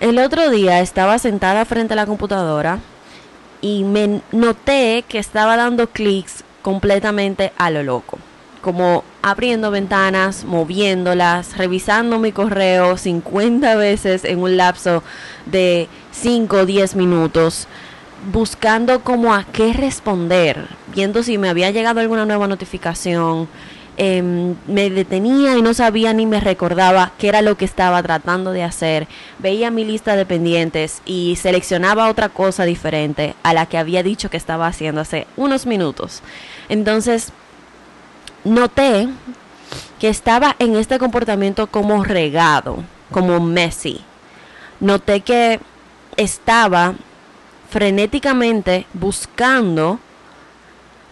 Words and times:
El 0.00 0.18
otro 0.18 0.48
día 0.48 0.80
estaba 0.80 1.18
sentada 1.18 1.66
frente 1.66 1.92
a 1.92 1.96
la 1.96 2.06
computadora 2.06 2.78
y 3.60 3.84
me 3.84 4.22
noté 4.32 5.04
que 5.06 5.18
estaba 5.18 5.58
dando 5.58 5.88
clics 5.88 6.42
completamente 6.62 7.52
a 7.58 7.70
lo 7.70 7.82
loco. 7.82 8.18
Como 8.62 9.04
abriendo 9.20 9.70
ventanas, 9.70 10.46
moviéndolas, 10.46 11.58
revisando 11.58 12.18
mi 12.18 12.32
correo 12.32 12.96
50 12.96 13.74
veces 13.76 14.24
en 14.24 14.38
un 14.38 14.56
lapso 14.56 15.02
de 15.44 15.86
5 16.12 16.56
o 16.56 16.64
10 16.64 16.96
minutos, 16.96 17.68
buscando 18.32 19.00
como 19.04 19.34
a 19.34 19.44
qué 19.44 19.74
responder, 19.74 20.66
viendo 20.94 21.22
si 21.22 21.36
me 21.36 21.50
había 21.50 21.72
llegado 21.72 22.00
alguna 22.00 22.24
nueva 22.24 22.48
notificación, 22.48 23.48
Em, 24.02 24.56
me 24.66 24.88
detenía 24.88 25.58
y 25.58 25.60
no 25.60 25.74
sabía 25.74 26.14
ni 26.14 26.24
me 26.24 26.40
recordaba 26.40 27.12
qué 27.18 27.28
era 27.28 27.42
lo 27.42 27.58
que 27.58 27.66
estaba 27.66 28.02
tratando 28.02 28.50
de 28.50 28.62
hacer. 28.62 29.06
Veía 29.40 29.70
mi 29.70 29.84
lista 29.84 30.16
de 30.16 30.24
pendientes 30.24 31.02
y 31.04 31.36
seleccionaba 31.36 32.08
otra 32.08 32.30
cosa 32.30 32.64
diferente 32.64 33.34
a 33.42 33.52
la 33.52 33.66
que 33.66 33.76
había 33.76 34.02
dicho 34.02 34.30
que 34.30 34.38
estaba 34.38 34.66
haciendo 34.66 35.02
hace 35.02 35.26
unos 35.36 35.66
minutos. 35.66 36.22
Entonces, 36.70 37.34
noté 38.42 39.06
que 39.98 40.08
estaba 40.08 40.56
en 40.58 40.76
este 40.76 40.98
comportamiento 40.98 41.66
como 41.66 42.02
regado, 42.02 42.82
como 43.10 43.38
messy. 43.38 44.00
Noté 44.80 45.20
que 45.20 45.60
estaba 46.16 46.94
frenéticamente 47.68 48.86
buscando 48.94 49.98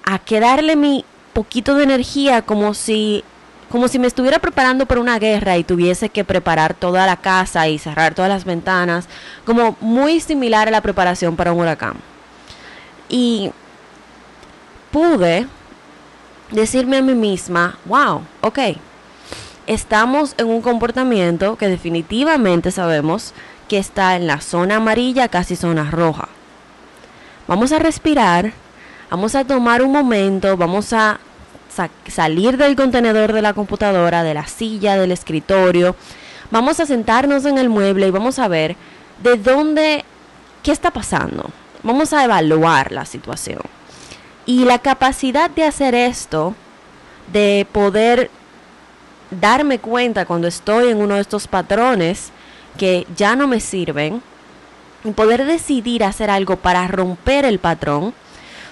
a 0.04 0.18
qué 0.20 0.40
darle 0.40 0.74
mi 0.74 1.04
poquito 1.38 1.76
de 1.76 1.84
energía 1.84 2.42
como 2.42 2.74
si 2.74 3.22
como 3.70 3.86
si 3.86 4.00
me 4.00 4.08
estuviera 4.08 4.40
preparando 4.40 4.86
para 4.86 5.00
una 5.00 5.20
guerra 5.20 5.56
y 5.56 5.62
tuviese 5.62 6.08
que 6.08 6.24
preparar 6.24 6.74
toda 6.74 7.06
la 7.06 7.16
casa 7.16 7.68
y 7.68 7.78
cerrar 7.78 8.12
todas 8.12 8.28
las 8.28 8.44
ventanas, 8.44 9.06
como 9.44 9.76
muy 9.80 10.18
similar 10.18 10.66
a 10.66 10.72
la 10.72 10.80
preparación 10.80 11.36
para 11.36 11.52
un 11.52 11.60
huracán. 11.60 11.94
Y 13.08 13.52
pude 14.90 15.46
decirme 16.50 16.96
a 16.96 17.02
mí 17.02 17.14
misma, 17.14 17.78
wow, 17.84 18.22
ok, 18.40 18.58
estamos 19.68 20.34
en 20.38 20.48
un 20.48 20.60
comportamiento 20.60 21.54
que 21.56 21.68
definitivamente 21.68 22.72
sabemos 22.72 23.32
que 23.68 23.78
está 23.78 24.16
en 24.16 24.26
la 24.26 24.40
zona 24.40 24.76
amarilla, 24.76 25.28
casi 25.28 25.54
zona 25.54 25.88
roja. 25.88 26.26
Vamos 27.46 27.70
a 27.70 27.78
respirar, 27.78 28.54
vamos 29.08 29.36
a 29.36 29.44
tomar 29.44 29.82
un 29.82 29.92
momento, 29.92 30.56
vamos 30.56 30.92
a 30.92 31.20
salir 32.06 32.56
del 32.56 32.76
contenedor 32.76 33.32
de 33.32 33.42
la 33.42 33.54
computadora, 33.54 34.22
de 34.22 34.34
la 34.34 34.46
silla, 34.46 34.96
del 34.96 35.12
escritorio. 35.12 35.96
Vamos 36.50 36.80
a 36.80 36.86
sentarnos 36.86 37.44
en 37.44 37.58
el 37.58 37.68
mueble 37.68 38.08
y 38.08 38.10
vamos 38.10 38.38
a 38.38 38.48
ver 38.48 38.76
de 39.22 39.36
dónde, 39.36 40.04
qué 40.62 40.72
está 40.72 40.90
pasando. 40.90 41.50
Vamos 41.82 42.12
a 42.12 42.24
evaluar 42.24 42.92
la 42.92 43.04
situación. 43.04 43.60
Y 44.46 44.64
la 44.64 44.78
capacidad 44.78 45.50
de 45.50 45.64
hacer 45.64 45.94
esto, 45.94 46.54
de 47.32 47.66
poder 47.70 48.30
darme 49.30 49.78
cuenta 49.78 50.24
cuando 50.24 50.48
estoy 50.48 50.88
en 50.88 51.02
uno 51.02 51.16
de 51.16 51.20
estos 51.20 51.46
patrones 51.46 52.30
que 52.78 53.06
ya 53.16 53.36
no 53.36 53.46
me 53.46 53.60
sirven, 53.60 54.22
y 55.04 55.10
poder 55.12 55.44
decidir 55.44 56.04
hacer 56.04 56.30
algo 56.30 56.56
para 56.56 56.86
romper 56.88 57.44
el 57.44 57.58
patrón, 57.58 58.14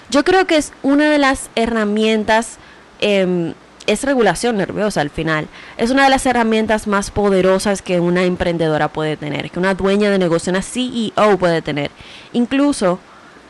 yo 0.09 0.23
creo 0.23 0.45
que 0.45 0.57
es 0.57 0.73
una 0.83 1.09
de 1.09 1.17
las 1.17 1.49
herramientas 1.55 2.57
Em, 2.99 3.53
es 3.87 4.03
regulación 4.03 4.57
nerviosa 4.57 5.01
al 5.01 5.09
final. 5.09 5.47
Es 5.77 5.91
una 5.91 6.03
de 6.03 6.09
las 6.09 6.25
herramientas 6.25 6.87
más 6.87 7.09
poderosas 7.09 7.81
que 7.81 7.99
una 7.99 8.23
emprendedora 8.23 8.89
puede 8.89 9.15
tener, 9.17 9.49
que 9.49 9.59
una 9.59 9.73
dueña 9.73 10.09
de 10.11 10.19
negocio, 10.19 10.51
una 10.51 10.61
CEO 10.61 11.37
puede 11.39 11.61
tener. 11.61 11.89
Incluso 12.33 12.99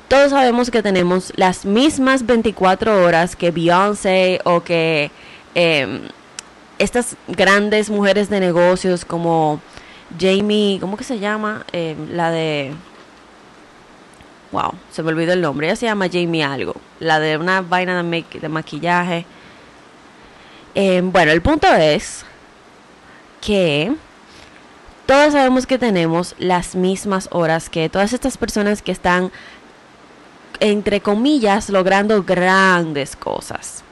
todos 0.08 0.30
sabemos 0.30 0.72
que 0.72 0.82
tenemos 0.82 1.34
las 1.36 1.66
mismas 1.66 2.26
24 2.26 3.04
horas 3.04 3.36
que 3.36 3.52
Beyoncé 3.52 4.40
o 4.46 4.62
que 4.62 5.12
em, 5.56 6.02
estas 6.78 7.18
grandes 7.28 7.90
mujeres 7.90 8.30
de 8.30 8.40
negocios 8.40 9.04
como 9.04 9.60
Jamie, 10.20 10.80
¿cómo 10.80 10.96
que 10.96 11.04
se 11.04 11.20
llama? 11.20 11.66
Em, 11.74 12.12
la 12.12 12.32
de... 12.32 12.74
Wow, 14.52 14.76
se 14.92 15.04
me 15.04 15.10
olvidó 15.10 15.34
el 15.34 15.42
nombre. 15.42 15.68
Ella 15.68 15.76
se 15.76 15.88
llama 15.88 16.08
Jamie 16.10 16.44
algo. 16.44 16.76
La 17.00 17.20
de 17.20 17.38
una 17.38 17.62
vaina 17.62 18.02
de, 18.02 18.26
de 18.40 18.50
maquillaje. 18.50 19.26
Em, 20.80 21.12
bueno, 21.12 21.32
el 21.32 21.42
punto 21.42 21.66
es 21.74 22.24
que 23.42 23.92
todos 25.08 25.34
sabemos 25.34 25.66
que 25.66 25.80
tenemos 25.80 26.36
las 26.38 26.76
mismas 26.76 27.30
horas 27.32 27.68
que 27.72 27.90
todas 27.90 28.14
estas 28.14 28.38
personas 28.38 28.84
que 28.84 28.92
están, 28.92 29.32
entre 30.60 31.02
comillas, 31.02 31.72
logrando 31.72 32.22
grandes 32.22 33.16
cosas. 33.16 33.84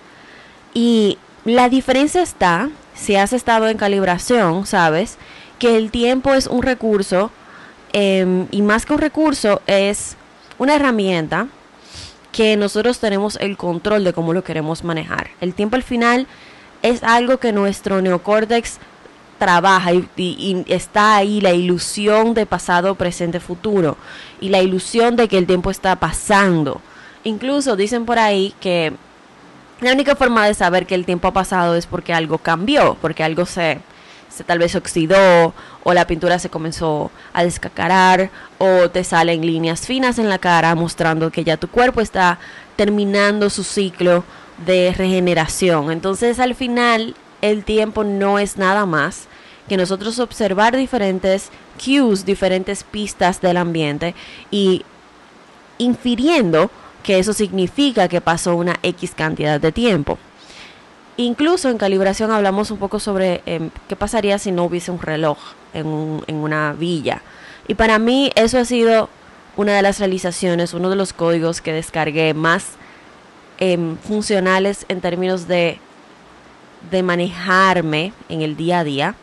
Y 0.75 1.17
la 1.43 1.69
diferencia 1.69 2.21
está, 2.21 2.69
si 2.93 3.15
has 3.15 3.33
estado 3.33 3.67
en 3.67 3.77
calibración, 3.77 4.67
sabes, 4.67 5.17
que 5.57 5.77
el 5.77 5.89
tiempo 5.89 6.35
es 6.35 6.45
un 6.45 6.61
recurso 6.61 7.31
em, 7.93 8.45
y 8.51 8.61
más 8.61 8.85
que 8.85 8.93
un 8.93 8.99
recurso 8.99 9.59
es 9.65 10.17
una 10.59 10.75
herramienta 10.75 11.47
que 12.31 12.55
nosotros 12.57 12.99
tenemos 12.99 13.37
el 13.37 13.57
control 13.57 14.03
de 14.03 14.13
cómo 14.13 14.33
lo 14.33 14.43
queremos 14.43 14.83
manejar. 14.83 15.31
El 15.41 15.55
tiempo 15.55 15.77
al 15.77 15.83
final 15.83 16.27
es 16.81 17.03
algo 17.03 17.37
que 17.37 17.51
nuestro 17.51 18.01
neocórtex 18.01 18.79
trabaja 19.37 19.91
y, 19.93 20.65
está 20.67 21.17
ahí 21.17 21.41
la 21.41 21.53
ilusión 21.53 22.33
de 22.33 22.45
pasado, 22.45 22.95
presente, 22.95 23.39
futuro 23.39 23.97
y 24.39 24.49
la 24.49 24.61
ilusión 24.61 25.15
de 25.15 25.27
que 25.27 25.37
el 25.37 25.47
tiempo 25.47 25.71
está 25.71 25.95
pasando. 25.97 26.81
Incluso 27.23 27.75
dicen 27.75 28.05
por 28.05 28.19
ahí 28.19 28.53
que 28.59 28.93
la 29.81 29.91
única 29.91 30.15
forma 30.15 30.45
de 30.45 30.53
saber 30.53 30.85
que 30.85 30.95
el 30.95 31.05
tiempo 31.05 31.27
ha 31.27 31.33
pasado 31.33 31.75
es 31.75 31.85
porque 31.85 32.13
algo 32.13 32.37
cambió, 32.37 32.95
porque 33.01 33.23
algo 33.23 33.45
se, 33.45 33.79
se 34.29 34.43
tal 34.43 34.59
vez 34.59 34.75
oxidó 34.75 35.53
o 35.83 35.93
la 35.93 36.07
pintura 36.07 36.39
se 36.39 36.49
comenzó 36.49 37.11
a 37.33 37.43
descacarar 37.43 38.29
o 38.57 38.89
te 38.89 39.03
salen 39.03 39.45
líneas 39.45 39.85
finas 39.85 40.17
en 40.17 40.29
la 40.29 40.39
cara 40.39 40.75
mostrando 40.75 41.31
que 41.31 41.43
ya 41.43 41.57
tu 41.57 41.67
cuerpo 41.67 41.99
está 41.99 42.39
terminando 42.75 43.49
su 43.49 43.63
ciclo 43.63 44.23
de 44.65 44.93
regeneración. 44.95 45.91
Entonces 45.91 46.39
al 46.39 46.55
final 46.55 47.15
el 47.41 47.63
tiempo 47.63 48.03
no 48.03 48.39
es 48.39 48.57
nada 48.57 48.85
más 48.85 49.27
que 49.67 49.77
nosotros 49.77 50.19
observar 50.19 50.75
diferentes 50.77 51.49
cues, 51.83 52.25
diferentes 52.25 52.83
pistas 52.83 53.41
del 53.41 53.57
ambiente 53.57 54.15
y 54.51 54.83
infiriendo 55.77 56.69
que 57.03 57.19
eso 57.19 57.33
significa 57.33 58.07
que 58.07 58.21
pasó 58.21 58.55
una 58.55 58.77
X 58.81 59.13
cantidad 59.15 59.59
de 59.59 59.71
tiempo. 59.71 60.17
Incluso 61.17 61.69
en 61.69 61.77
calibración 61.77 62.31
hablamos 62.31 62.71
un 62.71 62.77
poco 62.77 62.99
sobre 62.99 63.41
em, 63.45 63.69
qué 63.87 63.95
pasaría 63.95 64.37
si 64.37 64.51
no 64.51 64.65
hubiese 64.65 64.91
un 64.91 64.99
reloj 64.99 65.37
en, 65.73 66.21
en 66.27 66.35
una 66.35 66.73
villa. 66.73 67.21
Y 67.67 67.75
para 67.75 67.99
mí 67.99 68.31
eso 68.35 68.57
ha 68.57 68.65
sido 68.65 69.09
una 69.55 69.73
de 69.73 69.81
las 69.81 69.99
realizaciones, 69.99 70.73
uno 70.73 70.89
de 70.89 70.95
los 70.95 71.13
códigos 71.13 71.61
que 71.61 71.73
descargué 71.73 72.33
más 72.33 72.73
Em, 73.57 73.95
funcionales 73.97 74.85
en 74.89 74.99
términos 74.99 75.47
de, 75.47 75.79
de 76.91 77.03
manejarme 77.03 78.11
en 78.27 78.41
el 78.41 78.57
día 78.57 78.79
a 78.79 78.83
día. 78.83 79.15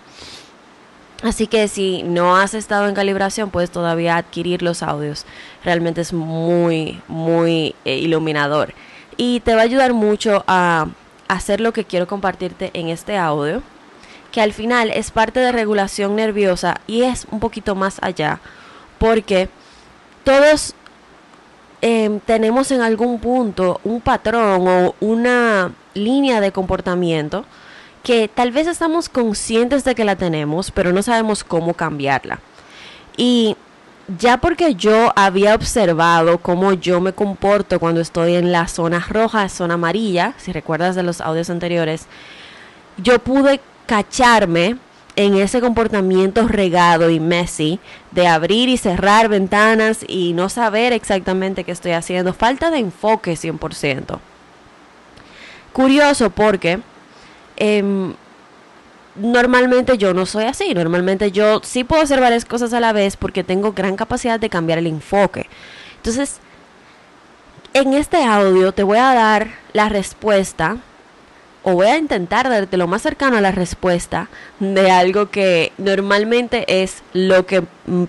Así 1.22 1.46
que 1.46 1.68
si 1.68 2.02
no 2.02 2.36
has 2.36 2.54
estado 2.54 2.88
en 2.88 2.94
calibración, 2.94 3.50
puedes 3.50 3.70
todavía 3.70 4.16
adquirir 4.16 4.62
los 4.62 4.82
audios. 4.82 5.26
Realmente 5.64 6.00
es 6.00 6.14
muy, 6.14 7.00
muy 7.08 7.74
eh, 7.84 7.98
iluminador. 7.98 8.72
Y 9.18 9.40
te 9.40 9.54
va 9.54 9.60
a 9.60 9.64
ayudar 9.64 9.92
mucho 9.92 10.44
a 10.46 10.88
hacer 11.28 11.60
lo 11.60 11.74
que 11.74 11.84
quiero 11.84 12.06
compartirte 12.06 12.70
en 12.72 12.88
este 12.88 13.18
audio. 13.18 13.62
Que 14.32 14.40
al 14.40 14.54
final 14.54 14.90
es 14.90 15.10
parte 15.10 15.40
de 15.40 15.52
regulación 15.52 16.16
nerviosa 16.16 16.80
y 16.86 17.02
es 17.02 17.26
un 17.30 17.38
poquito 17.38 17.74
más 17.74 17.98
allá. 18.02 18.40
Porque 18.98 19.50
todos 20.24 20.74
Em, 21.84 22.20
tenemos 22.20 22.70
en 22.70 22.80
algún 22.80 23.18
punto 23.18 23.80
un 23.82 24.00
patrón 24.00 24.68
o 24.68 24.94
una 25.00 25.72
línea 25.94 26.40
de 26.40 26.52
comportamiento 26.52 27.44
que 28.04 28.28
tal 28.28 28.52
vez 28.52 28.68
estamos 28.68 29.08
conscientes 29.08 29.82
de 29.82 29.96
que 29.96 30.04
la 30.04 30.14
tenemos, 30.14 30.70
pero 30.70 30.92
no 30.92 31.02
sabemos 31.02 31.42
cómo 31.42 31.74
cambiarla. 31.74 32.38
Y 33.16 33.56
ya 34.18 34.36
porque 34.36 34.76
yo 34.76 35.12
había 35.16 35.56
observado 35.56 36.38
cómo 36.38 36.72
yo 36.72 37.00
me 37.00 37.12
comporto 37.12 37.80
cuando 37.80 38.00
estoy 38.00 38.36
en 38.36 38.52
la 38.52 38.68
zona 38.68 39.00
roja, 39.00 39.48
zona 39.48 39.74
amarilla, 39.74 40.34
si 40.38 40.52
recuerdas 40.52 40.94
de 40.94 41.02
los 41.02 41.20
audios 41.20 41.50
anteriores, 41.50 42.06
yo 42.96 43.18
pude 43.18 43.60
cacharme 43.86 44.76
en 45.16 45.36
ese 45.36 45.60
comportamiento 45.60 46.48
regado 46.48 47.10
y 47.10 47.20
messy 47.20 47.80
de 48.12 48.26
abrir 48.26 48.68
y 48.68 48.76
cerrar 48.76 49.28
ventanas 49.28 50.04
y 50.08 50.32
no 50.32 50.48
saber 50.48 50.92
exactamente 50.92 51.64
qué 51.64 51.72
estoy 51.72 51.92
haciendo. 51.92 52.32
Falta 52.32 52.70
de 52.70 52.78
enfoque 52.78 53.32
100%. 53.34 54.18
Curioso 55.72 56.30
porque 56.30 56.80
em, 57.56 58.14
normalmente 59.16 59.98
yo 59.98 60.14
no 60.14 60.26
soy 60.26 60.44
así. 60.44 60.74
Normalmente 60.74 61.30
yo 61.30 61.60
sí 61.62 61.84
puedo 61.84 62.02
hacer 62.02 62.20
varias 62.20 62.44
cosas 62.44 62.72
a 62.72 62.80
la 62.80 62.92
vez 62.92 63.16
porque 63.16 63.44
tengo 63.44 63.72
gran 63.72 63.96
capacidad 63.96 64.40
de 64.40 64.50
cambiar 64.50 64.78
el 64.78 64.86
enfoque. 64.86 65.46
Entonces, 65.96 66.40
en 67.74 67.94
este 67.94 68.24
audio 68.24 68.72
te 68.72 68.82
voy 68.82 68.98
a 68.98 69.14
dar 69.14 69.48
la 69.72 69.88
respuesta 69.88 70.78
o 71.62 71.74
voy 71.74 71.86
a 71.86 71.98
intentar 71.98 72.48
darte 72.48 72.76
lo 72.76 72.86
más 72.86 73.02
cercano 73.02 73.36
a 73.36 73.40
la 73.40 73.52
respuesta 73.52 74.28
de 74.58 74.90
algo 74.90 75.30
que 75.30 75.72
normalmente 75.78 76.82
es 76.82 77.02
lo 77.12 77.46
que 77.46 77.62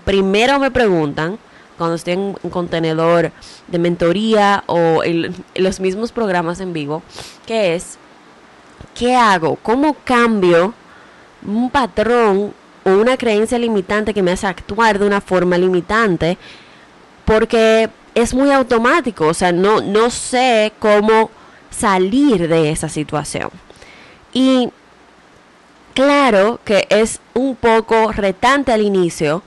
primero 0.04 0.58
me 0.58 0.70
preguntan 0.70 1.38
cuando 1.78 1.96
estoy 1.96 2.14
en 2.14 2.36
un 2.42 2.50
contenedor 2.50 3.32
de 3.68 3.78
mentoría 3.78 4.64
o 4.66 5.02
en 5.02 5.34
los 5.54 5.80
mismos 5.80 6.12
programas 6.12 6.60
en 6.60 6.72
vivo, 6.72 7.02
que 7.46 7.74
es, 7.74 7.98
¿qué 8.94 9.14
hago? 9.16 9.56
¿Cómo 9.56 9.96
cambio 10.04 10.74
un 11.46 11.70
patrón 11.70 12.54
o 12.84 12.90
una 12.90 13.16
creencia 13.16 13.58
limitante 13.58 14.14
que 14.14 14.22
me 14.22 14.32
hace 14.32 14.46
actuar 14.46 14.98
de 14.98 15.06
una 15.06 15.20
forma 15.20 15.58
limitante? 15.58 16.38
Porque 17.24 17.90
es 18.14 18.34
muy 18.34 18.50
automático, 18.52 19.26
o 19.26 19.34
sea, 19.34 19.50
no, 19.50 19.80
no 19.80 20.10
sé 20.10 20.72
cómo 20.78 21.30
salir 21.74 22.48
de 22.48 22.70
esa 22.70 22.88
situación. 22.88 23.50
Y 24.32 24.70
claro 25.94 26.60
que 26.64 26.86
es 26.90 27.20
un 27.34 27.56
poco 27.56 28.12
retante 28.12 28.72
al 28.72 28.82
inicio 28.82 29.42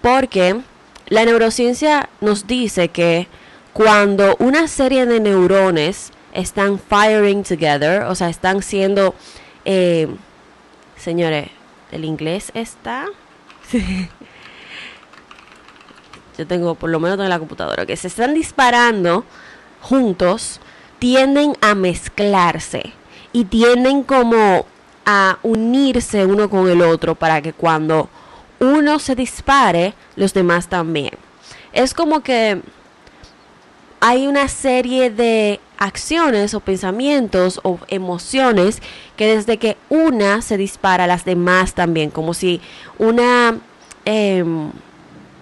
porque 0.00 0.60
la 1.08 1.24
neurociencia 1.24 2.08
nos 2.20 2.46
dice 2.46 2.88
que 2.88 3.28
cuando 3.72 4.36
una 4.38 4.68
serie 4.68 5.06
de 5.06 5.20
neurones 5.20 6.12
están 6.32 6.78
firing 6.78 7.42
together, 7.42 8.02
o 8.04 8.14
sea, 8.14 8.28
están 8.28 8.62
siendo, 8.62 9.14
eh, 9.64 10.08
señores, 10.96 11.48
el 11.92 12.04
inglés 12.04 12.50
está... 12.54 13.06
Yo 16.38 16.46
tengo, 16.46 16.74
por 16.74 16.88
lo 16.88 17.00
menos 17.00 17.18
en 17.20 17.28
la 17.28 17.38
computadora, 17.38 17.84
que 17.84 17.96
se 17.96 18.08
están 18.08 18.32
disparando 18.32 19.24
juntos, 19.82 20.60
tienden 21.00 21.56
a 21.60 21.74
mezclarse 21.74 22.92
y 23.32 23.46
tienden 23.46 24.04
como 24.04 24.66
a 25.04 25.38
unirse 25.42 26.24
uno 26.26 26.48
con 26.48 26.68
el 26.68 26.82
otro 26.82 27.16
para 27.16 27.42
que 27.42 27.52
cuando 27.52 28.08
uno 28.60 28.98
se 29.00 29.16
dispare, 29.16 29.94
los 30.14 30.34
demás 30.34 30.68
también. 30.68 31.12
Es 31.72 31.94
como 31.94 32.20
que 32.20 32.60
hay 33.98 34.26
una 34.26 34.46
serie 34.48 35.10
de 35.10 35.58
acciones 35.78 36.52
o 36.52 36.60
pensamientos 36.60 37.60
o 37.62 37.78
emociones 37.88 38.82
que 39.16 39.34
desde 39.34 39.56
que 39.56 39.78
una 39.88 40.42
se 40.42 40.58
dispara, 40.58 41.06
las 41.06 41.24
demás 41.24 41.74
también, 41.74 42.10
como 42.10 42.34
si 42.34 42.60
una... 42.98 43.58
Em, 44.04 44.70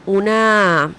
una... 0.06 0.92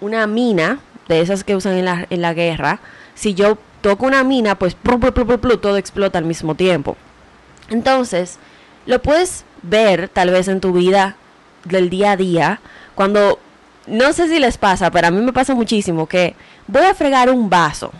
una 0.00 0.26
mina 0.26 0.80
de 1.14 1.20
esas 1.20 1.44
que 1.44 1.56
usan 1.56 1.76
en 1.76 1.84
la, 1.84 2.06
en 2.08 2.22
la 2.22 2.34
guerra, 2.34 2.80
si 3.14 3.34
yo 3.34 3.58
toco 3.80 4.06
una 4.06 4.24
mina, 4.24 4.56
pues 4.56 4.74
todo 5.58 5.76
explota 5.76 6.18
al 6.18 6.24
mismo 6.24 6.54
tiempo. 6.54 6.96
Entonces, 7.68 8.38
lo 8.86 9.00
puedes 9.00 9.44
ver 9.62 10.08
tal 10.08 10.30
vez 10.30 10.48
en 10.48 10.60
tu 10.60 10.72
vida 10.72 11.16
del 11.64 11.90
día 11.90 12.12
a 12.12 12.16
día, 12.16 12.60
cuando, 12.94 13.38
no 13.86 14.12
sé 14.12 14.28
si 14.28 14.38
les 14.38 14.56
pasa, 14.56 14.90
pero 14.90 15.08
a 15.08 15.10
mí 15.10 15.20
me 15.20 15.32
pasa 15.32 15.54
muchísimo 15.54 16.06
que 16.06 16.34
voy 16.66 16.84
a 16.84 16.94
fregar 16.94 17.30
un 17.30 17.50
vaso 17.50 17.92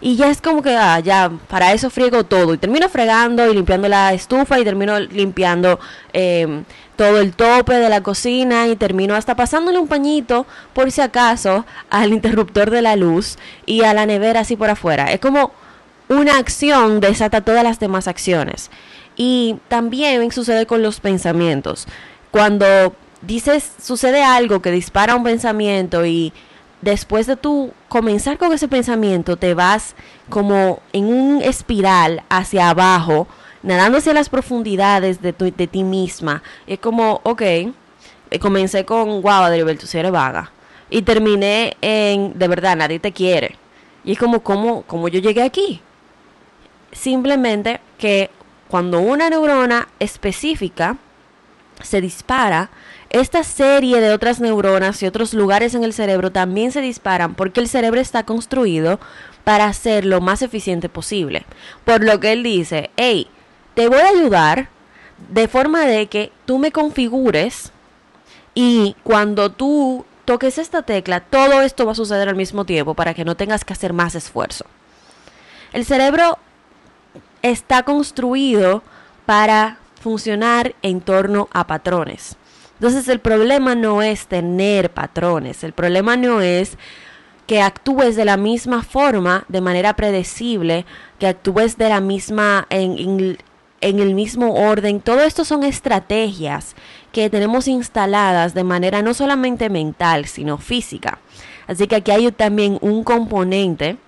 y 0.00 0.16
ya 0.16 0.30
es 0.30 0.40
como 0.40 0.62
que, 0.62 0.74
ah, 0.76 0.98
ya, 1.00 1.30
para 1.48 1.72
eso 1.72 1.90
friego 1.90 2.24
todo. 2.24 2.54
Y 2.54 2.58
termino 2.58 2.88
fregando 2.88 3.50
y 3.50 3.54
limpiando 3.54 3.86
la 3.88 4.14
estufa 4.14 4.58
y 4.58 4.64
termino 4.64 4.98
limpiando 4.98 5.78
em, 6.14 6.64
todo 6.96 7.20
el 7.20 7.34
tope 7.34 7.74
de 7.74 7.88
la 7.90 8.02
cocina 8.02 8.66
y 8.68 8.76
termino 8.76 9.14
hasta 9.14 9.36
pasándole 9.36 9.78
un 9.78 9.88
pañito, 9.88 10.46
por 10.72 10.90
si 10.90 11.02
acaso, 11.02 11.66
al 11.90 12.12
interruptor 12.14 12.70
de 12.70 12.80
la 12.82 12.96
luz 12.96 13.36
y 13.66 13.82
a 13.84 13.92
la 13.92 14.06
nevera 14.06 14.40
así 14.40 14.56
por 14.56 14.70
afuera. 14.70 15.12
Es 15.12 15.20
como 15.20 15.52
una 16.08 16.38
acción 16.38 17.00
desata 17.00 17.42
todas 17.42 17.62
las 17.62 17.78
demás 17.78 18.08
acciones. 18.08 18.70
Y 19.16 19.56
también 19.68 20.32
sucede 20.32 20.64
con 20.64 20.82
los 20.82 21.00
pensamientos. 21.00 21.86
Cuando 22.30 22.94
dices, 23.20 23.70
sucede 23.82 24.22
algo 24.22 24.62
que 24.62 24.70
dispara 24.70 25.14
un 25.14 25.24
pensamiento 25.24 26.06
y 26.06 26.32
después 26.80 27.26
de 27.26 27.36
tú 27.36 27.72
comenzar 27.88 28.38
con 28.38 28.52
ese 28.52 28.68
pensamiento, 28.68 29.36
te 29.36 29.54
vas 29.54 29.94
como 30.28 30.80
en 30.92 31.06
un 31.06 31.42
espiral 31.42 32.22
hacia 32.28 32.70
abajo, 32.70 33.26
nadando 33.62 33.98
hacia 33.98 34.14
las 34.14 34.28
profundidades 34.28 35.20
de, 35.20 35.32
ti 35.32 35.84
misma. 35.84 36.42
Es 36.66 36.78
como, 36.78 37.20
ok, 37.24 37.42
eh, 37.42 37.72
comencé 38.40 38.84
con, 38.84 39.22
wow, 39.22 39.42
Adriel, 39.42 39.78
si 39.80 39.98
eres 39.98 40.12
vaga. 40.12 40.52
Y 40.88 41.02
terminé 41.02 41.76
en, 41.80 42.38
de 42.38 42.48
verdad, 42.48 42.76
nadie 42.76 42.98
te 42.98 43.12
quiere. 43.12 43.56
Y 44.04 44.12
es 44.12 44.18
como, 44.18 44.40
¿cómo, 44.40 44.82
cómo 44.82 45.08
yo 45.08 45.20
llegué 45.20 45.42
aquí? 45.42 45.80
Simplemente 46.92 47.80
que 47.98 48.30
cuando 48.68 49.00
una 49.00 49.30
neurona 49.30 49.88
específica 49.98 50.96
se 51.82 52.00
dispara, 52.00 52.70
esta 53.10 53.42
serie 53.42 54.00
de 54.00 54.12
otras 54.12 54.40
neuronas 54.40 55.02
y 55.02 55.06
otros 55.06 55.34
lugares 55.34 55.74
en 55.74 55.82
el 55.82 55.92
cerebro 55.92 56.30
también 56.30 56.70
se 56.70 56.80
disparan 56.80 57.34
porque 57.34 57.60
el 57.60 57.68
cerebro 57.68 58.00
está 58.00 58.24
construido 58.24 59.00
para 59.42 59.72
ser 59.72 60.04
lo 60.04 60.20
más 60.20 60.42
eficiente 60.42 60.88
posible. 60.88 61.44
Por 61.84 62.04
lo 62.04 62.20
que 62.20 62.32
él 62.32 62.44
dice, 62.44 62.90
hey, 62.96 63.28
te 63.74 63.88
voy 63.88 63.98
a 63.98 64.08
ayudar 64.08 64.68
de 65.28 65.48
forma 65.48 65.86
de 65.86 66.06
que 66.06 66.32
tú 66.44 66.58
me 66.58 66.70
configures 66.70 67.72
y 68.54 68.94
cuando 69.02 69.50
tú 69.50 70.06
toques 70.24 70.58
esta 70.58 70.82
tecla, 70.82 71.20
todo 71.20 71.62
esto 71.62 71.86
va 71.86 71.92
a 71.92 71.96
suceder 71.96 72.28
al 72.28 72.36
mismo 72.36 72.64
tiempo 72.64 72.94
para 72.94 73.14
que 73.14 73.24
no 73.24 73.36
tengas 73.36 73.64
que 73.64 73.72
hacer 73.72 73.92
más 73.92 74.14
esfuerzo. 74.14 74.66
El 75.72 75.84
cerebro 75.84 76.38
está 77.42 77.82
construido 77.82 78.84
para 79.26 79.78
funcionar 80.00 80.74
en 80.82 81.00
torno 81.00 81.48
a 81.52 81.66
patrones. 81.66 82.36
Entonces 82.80 83.08
el 83.08 83.18
problema 83.18 83.74
no 83.74 84.00
es 84.00 84.26
tener 84.26 84.90
patrones, 84.90 85.64
el 85.64 85.74
problema 85.74 86.16
no 86.16 86.40
es 86.40 86.78
que 87.46 87.60
actúes 87.60 88.16
de 88.16 88.24
la 88.24 88.38
misma 88.38 88.82
forma, 88.82 89.44
de 89.48 89.60
manera 89.60 89.96
predecible, 89.96 90.86
que 91.18 91.26
actúes 91.26 91.76
de 91.76 91.90
la 91.90 92.00
misma, 92.00 92.66
en, 92.70 93.36
en 93.82 93.98
el 93.98 94.14
mismo 94.14 94.54
orden. 94.54 95.00
Todo 95.02 95.20
esto 95.20 95.44
son 95.44 95.62
estrategias 95.62 96.74
que 97.12 97.28
tenemos 97.28 97.68
instaladas 97.68 98.54
de 98.54 98.64
manera 98.64 99.02
no 99.02 99.12
solamente 99.12 99.68
mental, 99.68 100.24
sino 100.24 100.56
física. 100.56 101.18
Así 101.66 101.86
que 101.86 101.96
aquí 101.96 102.12
hay 102.12 102.32
también 102.32 102.78
un 102.80 103.04
componente 103.04 103.98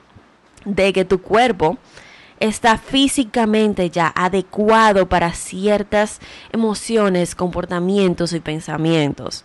de 0.65 0.95
que 0.95 1.05
tu 1.05 1.21
cuerpo 1.21 1.77
está 2.43 2.77
físicamente 2.77 3.89
ya 3.89 4.13
adecuado 4.17 5.09
para 5.09 5.33
ciertas 5.33 6.19
emociones, 6.53 7.37
comportamientos 7.37 8.33
y 8.33 8.41
pensamientos. 8.41 9.45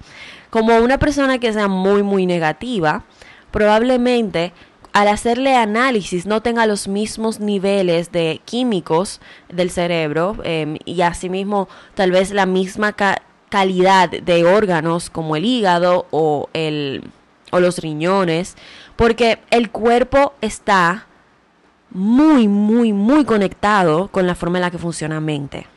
Como 0.50 0.76
una 0.78 0.98
persona 0.98 1.38
que 1.38 1.54
sea 1.54 1.68
muy, 1.68 2.02
muy 2.02 2.26
negativa, 2.26 3.04
probablemente 3.52 4.52
al 4.94 5.10
hacerle 5.10 5.56
análisis 5.56 6.26
no 6.26 6.42
tenga 6.42 6.66
los 6.66 6.88
mismos 6.88 7.40
niveles 7.40 8.12
de 8.12 8.42
químicos 8.46 9.22
del 9.48 9.70
cerebro 9.70 10.38
em, 10.44 10.80
y 10.86 11.02
asimismo 11.02 11.70
tal 11.94 12.10
vez 12.10 12.32
la 12.32 12.48
misma 12.48 12.96
calidad 13.50 14.10
de 14.10 14.44
órganos 14.44 15.12
como 15.12 15.36
el 15.36 15.46
hígado 15.46 16.08
o, 16.10 16.50
el, 16.54 17.04
o 17.52 17.60
los 17.60 17.78
riñones, 17.78 18.56
porque 18.96 19.38
el 19.52 19.70
cuerpo 19.70 20.34
está 20.42 21.06
muy, 21.90 22.48
muy, 22.48 22.94
muy 22.94 23.26
conectado 23.26 24.08
con 24.10 24.28
la 24.28 24.36
forma 24.36 24.58
en 24.58 24.64
la 24.64 24.72
que 24.72 24.78
funciona 24.78 25.20
mente. 25.20 25.68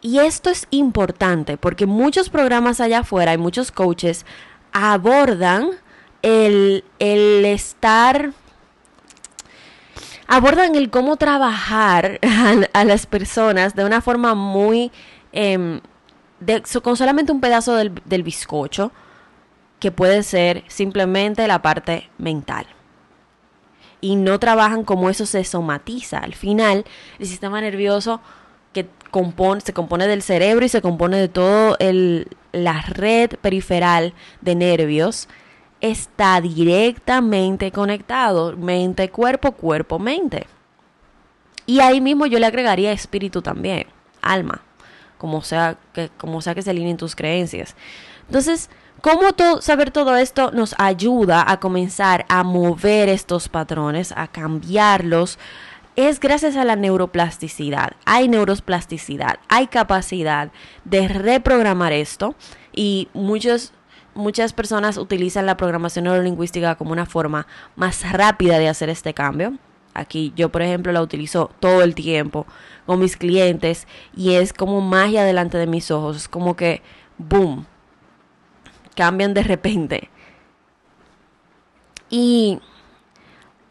Y 0.00 0.18
esto 0.18 0.50
es 0.50 0.68
importante 0.70 1.56
porque 1.56 1.86
muchos 1.86 2.30
programas 2.30 2.80
allá 2.80 3.00
afuera 3.00 3.34
y 3.34 3.38
muchos 3.38 3.72
coaches 3.72 4.24
abordan 4.72 5.70
el, 6.22 6.84
estar, 6.98 8.32
abordan 10.28 10.76
el 10.76 10.90
cómo 10.90 11.16
trabajar 11.16 12.20
a, 12.72 12.84
las 12.84 13.06
personas 13.06 13.74
de 13.74 13.84
una 13.84 14.00
forma 14.00 14.34
muy, 14.34 14.92
em, 15.32 15.80
con 16.82 16.96
solamente 16.96 17.32
un 17.32 17.40
pedazo 17.40 17.74
del, 17.74 17.92
del 18.04 18.22
bizcocho, 18.22 18.92
que 19.80 19.90
puede 19.90 20.22
ser 20.22 20.64
simplemente 20.68 21.46
la 21.48 21.62
parte 21.62 22.08
mental 22.18 22.66
y 24.06 24.14
no 24.14 24.38
trabajan 24.38 24.84
como 24.84 25.10
eso 25.10 25.26
se 25.26 25.42
somatiza. 25.42 26.18
Al 26.18 26.34
final, 26.34 26.84
el 27.18 27.26
sistema 27.26 27.60
nervioso 27.60 28.20
que 28.72 28.86
compone, 29.10 29.60
se 29.62 29.72
compone 29.72 30.06
del 30.06 30.22
cerebro 30.22 30.64
y 30.64 30.68
se 30.68 30.80
compone 30.80 31.16
de 31.16 31.26
todo 31.26 31.74
el, 31.80 32.28
la 32.52 32.82
red 32.82 33.30
periferal 33.40 34.14
de 34.42 34.54
nervios, 34.54 35.28
está 35.80 36.40
directamente 36.40 37.72
conectado 37.72 38.56
mente, 38.56 39.10
cuerpo, 39.10 39.52
cuerpo, 39.52 39.98
mente. 39.98 40.46
Y 41.66 41.80
ahí 41.80 42.00
mismo 42.00 42.26
yo 42.26 42.38
le 42.38 42.46
agregaría 42.46 42.92
espíritu 42.92 43.42
también, 43.42 43.88
alma, 44.22 44.62
como 45.18 45.42
sea 45.42 45.78
que, 45.92 46.10
como 46.16 46.40
se 46.40 46.50
alineen 46.50 46.96
tus 46.96 47.16
creencias. 47.16 47.74
Entonces, 48.26 48.70
¿cómo 49.00 49.22
saber 49.60 49.90
todo 49.90 50.16
esto 50.16 50.50
nos 50.50 50.74
ayuda 50.78 51.44
a 51.50 51.60
comenzar 51.60 52.26
a 52.28 52.42
mover 52.42 53.08
estos 53.08 53.48
patrones, 53.48 54.12
a 54.16 54.26
cambiarlos? 54.26 55.38
Es 55.94 56.20
gracias 56.20 56.56
a 56.56 56.64
la 56.64 56.76
neuroplasticidad. 56.76 57.92
Hay 58.04 58.28
neuroplasticidad, 58.28 59.38
hay 59.48 59.66
capacidad 59.68 60.50
de 60.84 61.08
reprogramar 61.08 61.92
esto 61.92 62.34
y 62.74 63.08
muchos 63.14 63.72
muchas 64.16 64.52
personas 64.52 64.96
utilizan 64.96 65.46
la 65.46 65.56
programación 65.56 66.04
neurolingüística 66.04 66.74
como 66.74 66.92
una 66.92 67.06
forma 67.06 67.46
más 67.76 68.10
rápida 68.10 68.58
de 68.58 68.68
hacer 68.68 68.88
este 68.88 69.14
cambio. 69.14 69.58
Aquí 69.96 70.34
yo, 70.36 70.50
por 70.50 70.60
ejemplo, 70.60 70.92
la 70.92 71.00
utilizo 71.00 71.50
todo 71.58 71.82
el 71.82 71.94
tiempo 71.94 72.46
con 72.84 73.00
mis 73.00 73.16
clientes 73.16 73.88
y 74.14 74.34
es 74.34 74.52
como 74.52 74.82
magia 74.82 75.24
delante 75.24 75.56
de 75.56 75.66
mis 75.66 75.90
ojos. 75.90 76.16
Es 76.16 76.28
como 76.28 76.54
que, 76.54 76.82
boom, 77.16 77.64
cambian 78.94 79.32
de 79.32 79.42
repente. 79.42 80.10
Y 82.10 82.60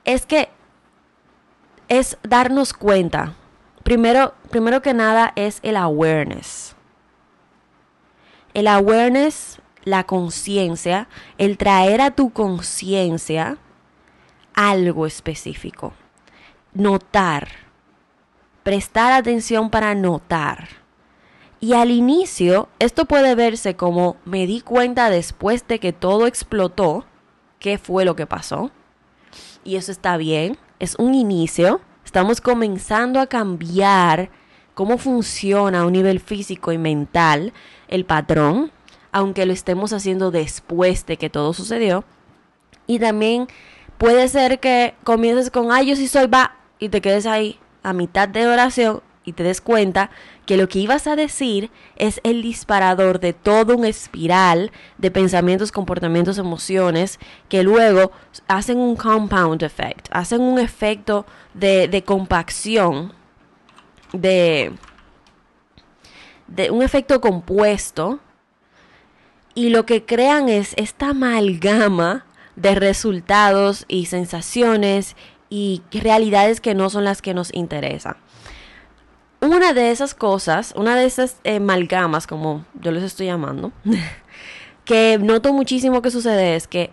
es 0.04 0.26
que 0.26 0.50
es 1.90 2.18
darnos 2.24 2.74
cuenta. 2.74 3.36
Primero, 3.84 4.34
primero 4.50 4.82
que 4.82 4.96
nada 4.96 5.32
es 5.36 5.60
el 5.62 5.78
awareness. 5.78 6.76
El 8.56 8.68
awareness, 8.68 9.60
la 9.84 10.06
conciencia, 10.06 11.08
el 11.38 11.60
traer 11.60 12.02
a 12.02 12.10
tu 12.10 12.32
conciencia 12.32 13.58
algo 14.56 15.06
específico 15.06 15.94
notar, 16.76 17.48
prestar 18.64 19.14
atención 19.14 19.70
para 19.70 19.96
notar. 19.96 20.68
Y 21.60 21.74
al 21.74 21.90
inicio, 21.90 22.70
esto 22.78 23.06
puede 23.06 23.34
verse 23.34 23.76
como 23.76 24.18
me 24.26 24.46
di 24.46 24.62
cuenta 24.62 25.10
después 25.10 25.68
de 25.68 25.80
que 25.80 25.94
todo 25.94 26.28
explotó, 26.28 27.06
qué 27.60 27.80
fue 27.80 28.06
lo 28.06 28.16
que 28.16 28.28
pasó. 28.28 28.70
Y 29.64 29.78
eso 29.78 29.92
está 29.92 30.18
bien, 30.18 30.58
es 30.80 30.96
un 31.00 31.16
inicio. 31.16 31.82
Estamos 32.04 32.40
comenzando 32.40 33.20
a 33.20 33.28
cambiar 33.28 34.30
cómo 34.76 34.98
funciona 34.98 35.80
a 35.80 35.86
un 35.86 35.94
nivel 35.94 36.20
físico 36.20 36.72
y 36.72 36.78
mental 36.78 37.54
el 37.88 38.06
patrón, 38.06 38.72
aunque 39.12 39.46
lo 39.46 39.54
estemos 39.54 39.94
haciendo 39.94 40.30
después 40.30 41.06
de 41.06 41.18
que 41.18 41.30
todo 41.30 41.54
sucedió. 41.54 42.04
Y 42.86 43.00
también 43.00 43.48
puede 43.98 44.28
ser 44.28 44.60
que 44.60 44.94
comiences 45.04 45.50
con, 45.50 45.72
ay, 45.72 45.88
yo 45.88 45.96
sí 45.96 46.08
soy, 46.08 46.28
va, 46.28 46.54
y 46.80 46.90
te 46.90 47.02
quedes 47.02 47.26
ahí 47.26 47.60
a 47.84 47.94
mitad 47.94 48.28
de 48.28 48.48
oración 48.48 49.02
y 49.26 49.34
te 49.34 49.44
des 49.44 49.60
cuenta 49.60 50.12
que 50.46 50.58
lo 50.58 50.70
que 50.70 50.80
ibas 50.80 51.08
a 51.08 51.16
decir 51.16 51.72
es 51.96 52.22
el 52.24 52.44
disparador 52.44 53.20
de 53.20 53.34
todo 53.34 53.76
un 53.76 53.86
espiral 53.86 54.72
de 54.98 55.12
pensamientos, 55.12 55.72
comportamientos, 55.72 56.38
emociones 56.38 57.20
que 57.50 57.64
luego 57.64 58.12
hacen 58.48 58.78
un 58.78 58.96
compound 58.96 59.64
effect, 59.64 60.08
hacen 60.12 60.42
un 60.42 60.60
efecto 60.60 61.26
de, 61.54 61.88
de 61.88 62.04
compacción, 62.04 63.14
de, 64.14 64.72
de 66.48 66.72
un 66.72 66.84
efecto 66.84 67.20
compuesto. 67.20 68.20
Y 69.56 69.70
lo 69.70 69.86
que 69.86 70.06
crean 70.06 70.50
es 70.50 70.74
esta 70.78 71.10
amalgama 71.10 72.26
de 72.56 72.76
resultados 72.76 73.86
y 73.88 74.06
sensaciones 74.06 75.16
y 75.50 75.82
realidades 75.92 76.62
que 76.62 76.74
no 76.74 76.90
son 76.90 77.04
las 77.04 77.22
que 77.22 77.34
nos 77.34 77.54
interesan. 77.54 78.18
Una 79.42 79.74
de 79.74 79.92
esas 79.92 80.16
cosas, 80.16 80.74
una 80.76 80.96
de 80.96 81.06
esas 81.06 81.38
eh, 81.44 81.58
amalgamas, 81.58 82.26
como 82.26 82.66
yo 82.82 82.92
les 82.92 83.04
estoy 83.04 83.28
llamando, 83.28 83.72
que 84.86 85.20
noto 85.22 85.54
muchísimo 85.54 86.02
que 86.02 86.12
sucede 86.12 86.56
es 86.56 86.68
que 86.68 86.92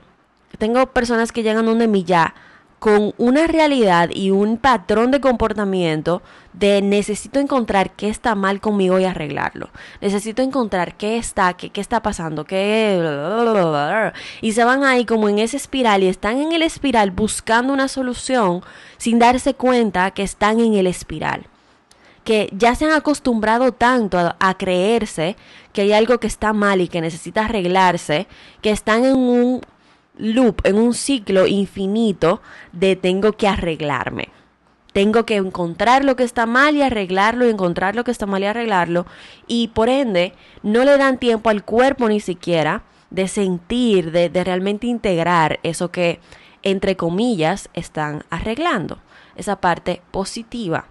tengo 0.59 0.87
personas 0.93 1.33
que 1.33 1.43
llegan 1.43 1.67
donde 1.67 1.89
mí 1.89 2.05
ya 2.05 2.35
con 2.83 3.15
una 3.17 3.47
realidad 3.47 4.11
y 4.13 4.33
un 4.33 4.57
patrón 4.57 5.13
de 5.13 5.21
comportamiento 5.21 6.21
de 6.53 6.83
necesito 6.83 7.39
encontrar 7.39 7.93
qué 7.93 8.09
está 8.09 8.35
mal 8.35 8.61
conmigo 8.61 8.99
y 8.99 9.05
arreglarlo. 9.05 9.71
Necesito 10.01 10.43
encontrar 10.43 10.97
qué 10.97 11.17
está, 11.17 11.53
qué, 11.53 11.71
qué 11.71 11.81
está 11.81 12.03
pasando, 12.03 12.45
qué... 12.45 14.11
Y 14.41 14.51
se 14.51 14.65
van 14.65 14.83
ahí 14.83 15.05
como 15.07 15.29
en 15.29 15.39
esa 15.39 15.57
espiral 15.57 16.03
y 16.03 16.09
están 16.09 16.41
en 16.41 16.51
el 16.51 16.63
espiral 16.63 17.13
buscando 17.13 17.73
una 17.73 17.87
solución 17.87 18.65
sin 18.97 19.21
darse 19.21 19.55
cuenta 19.55 20.11
que 20.11 20.25
están 20.25 20.59
en 20.59 20.75
el 20.75 20.89
espiral. 20.89 21.47
Que 22.25 22.49
ya 22.51 22.75
se 22.75 22.87
han 22.87 22.95
acostumbrado 22.95 23.71
tanto 23.71 24.19
a, 24.19 24.35
a 24.41 24.55
creerse 24.59 25.37
que 25.73 25.83
hay 25.83 25.93
algo 25.93 26.19
que 26.19 26.27
está 26.27 26.53
mal 26.53 26.81
y 26.81 26.89
que 26.89 27.01
necesita 27.01 27.45
arreglarse, 27.45 28.27
que 28.61 28.73
están 28.73 29.05
en 29.05 29.17
un 29.17 29.61
loop, 30.17 30.61
en 30.65 30.77
un 30.77 30.95
ciclo 30.95 31.47
infinito 31.47 32.41
de 32.73 32.97
tengo 32.97 33.33
que 33.33 33.49
arreglarme. 33.49 34.29
Tengo 34.93 35.25
que 35.25 35.37
encontrar 35.37 36.05
lo 36.05 36.17
que 36.17 36.25
está 36.25 36.45
mal 36.45 36.77
y 36.77 36.83
arreglarlo, 36.83 37.47
y 37.47 37.51
encontrar 37.51 37.97
lo 37.97 38.05
que 38.05 38.11
está 38.11 38.27
mal 38.27 38.43
y 38.43 38.47
arreglarlo. 38.47 39.07
Y 39.47 39.69
por 39.69 39.89
ende, 39.89 40.35
no 40.63 40.85
le 40.85 40.99
dan 40.99 41.19
tiempo 41.19 41.49
al 41.49 41.65
cuerpo 41.65 42.09
ni 42.09 42.21
siquiera 42.21 42.83
de 43.11 43.27
sentir, 43.29 44.13
de, 44.13 44.29
de 44.29 44.45
realmente 44.45 44.87
integrar 44.87 45.61
eso 45.63 45.91
que, 45.91 46.21
entre 46.63 46.97
comillas, 46.97 47.71
están 47.73 48.25
arreglando. 48.29 48.99
Esa 49.35 49.61
parte 49.61 50.03
positiva. 50.11 50.87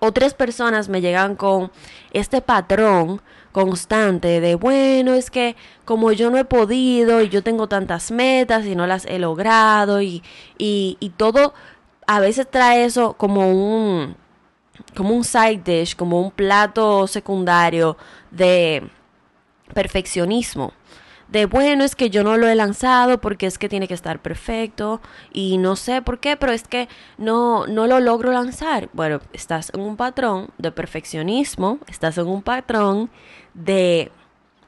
Otras 0.00 0.34
personas 0.34 0.88
me 0.88 1.00
llegan 1.00 1.36
con 1.36 1.70
este 2.12 2.40
patrón 2.40 3.20
constante 3.52 4.40
de, 4.40 4.54
bueno, 4.54 5.14
es 5.14 5.30
que 5.30 5.56
como 5.84 6.12
yo 6.12 6.30
no 6.30 6.38
he 6.38 6.44
podido 6.44 7.20
y 7.22 7.28
yo 7.28 7.42
tengo 7.42 7.68
tantas 7.68 8.10
metas 8.10 8.66
y 8.66 8.76
no 8.76 8.86
las 8.86 9.06
he 9.06 9.18
logrado 9.18 10.02
y, 10.02 10.22
y, 10.58 10.96
y 11.00 11.10
todo, 11.10 11.54
a 12.06 12.20
veces 12.20 12.48
trae 12.50 12.84
eso 12.84 13.14
como 13.14 13.50
un, 13.50 14.16
como 14.96 15.14
un 15.14 15.24
side 15.24 15.62
dish, 15.64 15.96
como 15.96 16.20
un 16.20 16.30
plato 16.30 17.06
secundario 17.06 17.96
de 18.30 18.88
perfeccionismo 19.74 20.72
de 21.30 21.46
bueno, 21.46 21.84
es 21.84 21.94
que 21.94 22.10
yo 22.10 22.24
no 22.24 22.36
lo 22.36 22.48
he 22.48 22.54
lanzado 22.54 23.20
porque 23.20 23.46
es 23.46 23.58
que 23.58 23.68
tiene 23.68 23.86
que 23.86 23.94
estar 23.94 24.20
perfecto 24.20 25.00
y 25.32 25.58
no 25.58 25.76
sé 25.76 26.02
por 26.02 26.18
qué, 26.18 26.36
pero 26.36 26.52
es 26.52 26.66
que 26.66 26.88
no, 27.18 27.66
no 27.66 27.86
lo 27.86 28.00
logro 28.00 28.32
lanzar. 28.32 28.88
Bueno, 28.92 29.20
estás 29.32 29.70
en 29.72 29.80
un 29.80 29.96
patrón 29.96 30.48
de 30.58 30.72
perfeccionismo, 30.72 31.78
estás 31.86 32.18
en 32.18 32.26
un 32.26 32.42
patrón 32.42 33.10
de 33.54 34.10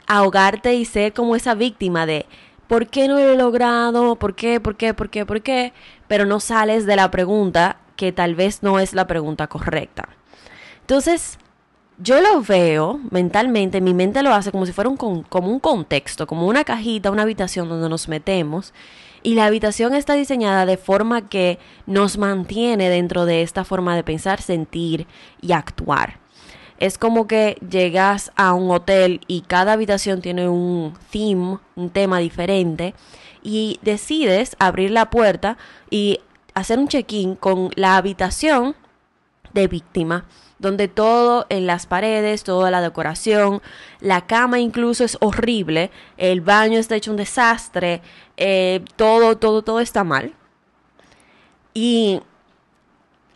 ahogarte 0.07 0.75
y 0.75 0.85
ser 0.85 1.13
como 1.13 1.35
esa 1.35 1.55
víctima 1.55 2.07
de 2.07 2.27
¿por 2.69 2.87
qué 2.87 3.09
no 3.09 3.15
lo 3.15 3.33
he 3.33 3.37
logrado? 3.37 4.17
¿Por 4.17 4.35
qué? 4.37 4.61
¿Por 4.61 4.77
qué? 4.77 4.95
¿Por 4.95 5.11
qué? 5.11 5.27
¿Por 5.27 5.43
qué? 5.43 5.73
Pero 6.07 6.27
no 6.27 6.39
sales 6.39 6.87
de 6.87 6.97
la 6.97 7.11
pregunta 7.11 7.79
que 7.97 8.13
tal 8.13 8.35
vez 8.35 8.63
no 8.63 8.79
es 8.79 8.95
la 8.95 9.07
pregunta 9.07 9.49
correcta. 9.49 10.09
Entonces, 10.81 11.39
yo 11.99 12.21
lo 12.21 12.43
veo 12.43 13.01
mentalmente, 13.11 13.81
mi 13.81 13.95
mente 13.95 14.23
lo 14.23 14.33
hace 14.33 14.51
como 14.51 14.67
si 14.67 14.73
fuera 14.73 14.91
un, 14.91 14.97
como 14.97 15.51
un 15.51 15.61
contexto, 15.61 16.27
como 16.27 16.47
una 16.47 16.65
cajita, 16.65 17.11
una 17.11 17.23
habitación 17.23 17.69
donde 17.69 17.89
nos 17.89 18.09
metemos. 18.09 18.73
Y 19.23 19.35
la 19.35 19.47
habitación 19.47 19.95
está 19.95 20.15
diseñada 20.15 20.67
de 20.67 20.77
forma 20.77 21.29
que 21.29 21.59
nos 21.87 22.19
mantiene 22.19 22.89
dentro 22.89 23.25
de 23.25 23.43
esta 23.43 23.65
forma 23.65 23.95
de 23.95 24.03
pensar, 24.03 24.41
sentir 24.43 25.07
y 25.41 25.53
actuar. 25.53 26.19
Es 26.79 26.99
como 26.99 27.29
que 27.29 27.57
llegas 27.69 28.33
a 28.35 28.55
un 28.55 28.73
hotel 28.73 29.21
y 29.29 29.43
cada 29.43 29.75
habitación 29.75 30.21
tiene 30.21 30.49
un 30.49 30.95
theme, 31.11 31.59
un 31.77 31.91
tema 31.91 32.19
diferente, 32.19 32.95
y 33.45 33.79
decides 33.83 34.57
abrir 34.59 34.91
la 34.91 35.11
puerta 35.11 35.57
y 35.91 36.19
hacer 36.55 36.81
un 36.81 36.89
check-in 36.89 37.37
con 37.37 37.71
la 37.77 37.97
habitación 37.97 38.75
de 39.53 39.69
víctima 39.69 40.25
donde 40.63 40.89
todo 40.89 41.45
en 41.51 41.67
las 41.67 41.87
paredes, 41.87 42.45
toda 42.45 42.71
la 42.71 42.81
decoración, 42.81 43.61
la 44.01 44.27
cama 44.27 44.61
incluso 44.61 45.05
es 45.05 45.19
horrible, 45.21 45.91
el 46.17 46.41
baño 46.41 46.79
está 46.79 46.97
hecho 46.97 47.11
un 47.11 47.19
desastre, 47.19 48.01
eh, 48.37 48.83
todo, 48.97 49.37
todo, 49.37 49.63
todo 49.63 49.81
está 49.81 50.05
mal. 50.05 50.33
Y 51.75 52.21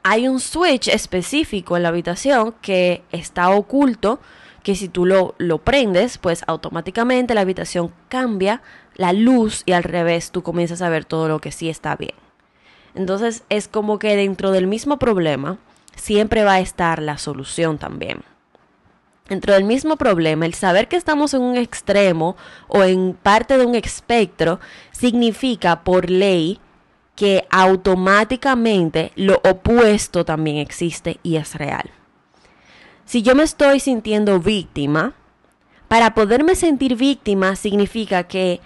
hay 0.05 0.29
un 0.29 0.39
switch 0.39 0.89
específico 0.89 1.77
en 1.77 1.83
la 1.83 1.89
habitación 1.89 2.55
que 2.63 3.03
está 3.11 3.51
oculto, 3.51 4.21
que 4.63 4.77
si 4.77 4.89
tú 4.89 5.05
lo, 5.05 5.35
lo 5.39 5.59
prendes, 5.59 6.19
pues 6.19 6.45
automáticamente 6.47 7.35
la 7.35 7.41
habitación 7.41 7.93
cambia 8.09 8.63
la 8.95 9.13
luz 9.13 9.65
y 9.67 9.73
al 9.73 9.83
revés 9.83 10.31
tú 10.31 10.43
comienzas 10.43 10.81
a 10.81 10.89
ver 10.89 11.05
todo 11.05 11.29
lo 11.29 11.41
que 11.41 11.51
sí 11.51 11.69
está 11.69 11.97
bien. 11.97 12.15
Entonces 12.95 13.43
es 13.49 13.67
como 13.69 13.99
que 13.99 14.17
dentro 14.17 14.53
del 14.53 14.69
mismo 14.69 14.99
problema, 14.99 15.59
siempre 15.97 16.45
va 16.45 16.55
a 16.55 16.61
estar 16.61 17.03
la 17.03 17.19
solución 17.19 17.79
también. 17.79 18.23
Dentro 19.29 19.55
del 19.55 19.65
mismo 19.65 19.97
problema, 19.97 20.47
el 20.47 20.55
saber 20.55 20.87
que 20.87 20.97
estamos 20.97 21.35
en 21.35 21.43
un 21.43 21.57
extremo 21.57 22.37
o 22.69 22.85
en 22.85 23.15
parte 23.15 23.59
de 23.59 23.67
un 23.67 23.75
espectro 23.75 24.61
significa 24.93 25.83
por 25.83 26.09
ley 26.09 26.61
que 27.17 27.45
automáticamente 27.51 29.11
lo 29.17 29.41
opuesto 29.43 30.25
también 30.25 30.59
existe 30.59 31.19
y 31.25 31.37
es 31.37 31.57
real. 31.57 31.91
Si 33.05 33.23
yo 33.23 33.35
me 33.35 33.43
estoy 33.43 33.81
sintiendo 33.81 34.39
víctima, 34.39 35.15
para 35.89 36.15
poderme 36.15 36.55
sentir 36.55 36.97
víctima 36.97 37.57
significa 37.57 38.25
que 38.25 38.61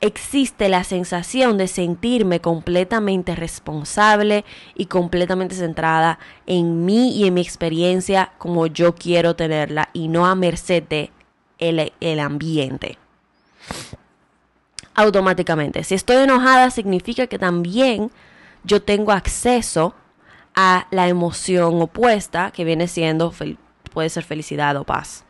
existe 0.00 0.68
la 0.68 0.84
sensación 0.84 1.58
de 1.58 1.66
sentirme 1.66 2.40
completamente 2.40 3.34
responsable 3.34 4.44
y 4.74 4.86
completamente 4.86 5.54
centrada 5.54 6.18
en 6.46 6.84
mí 6.84 7.16
y 7.16 7.26
en 7.26 7.34
mi 7.34 7.40
experiencia 7.40 8.32
como 8.38 8.66
yo 8.66 8.94
quiero 8.94 9.34
tenerla 9.34 9.90
y 9.92 10.08
no 10.08 10.26
a 10.26 10.34
merced 10.34 10.84
de 10.84 11.10
el, 11.58 11.92
el 12.00 12.20
ambiente. 12.20 12.98
Automáticamente. 14.94 15.84
Si 15.84 15.94
estoy 15.94 16.16
enojada 16.16 16.70
significa 16.70 17.26
que 17.26 17.38
también 17.38 18.10
yo 18.64 18.82
tengo 18.82 19.12
acceso 19.12 19.94
a 20.54 20.86
la 20.90 21.08
emoción 21.08 21.80
opuesta 21.80 22.50
que 22.50 22.64
viene 22.64 22.88
siendo 22.88 23.32
puede 23.92 24.10
ser 24.10 24.24
felicidad 24.24 24.76
o 24.76 24.84
paz. 24.84 25.24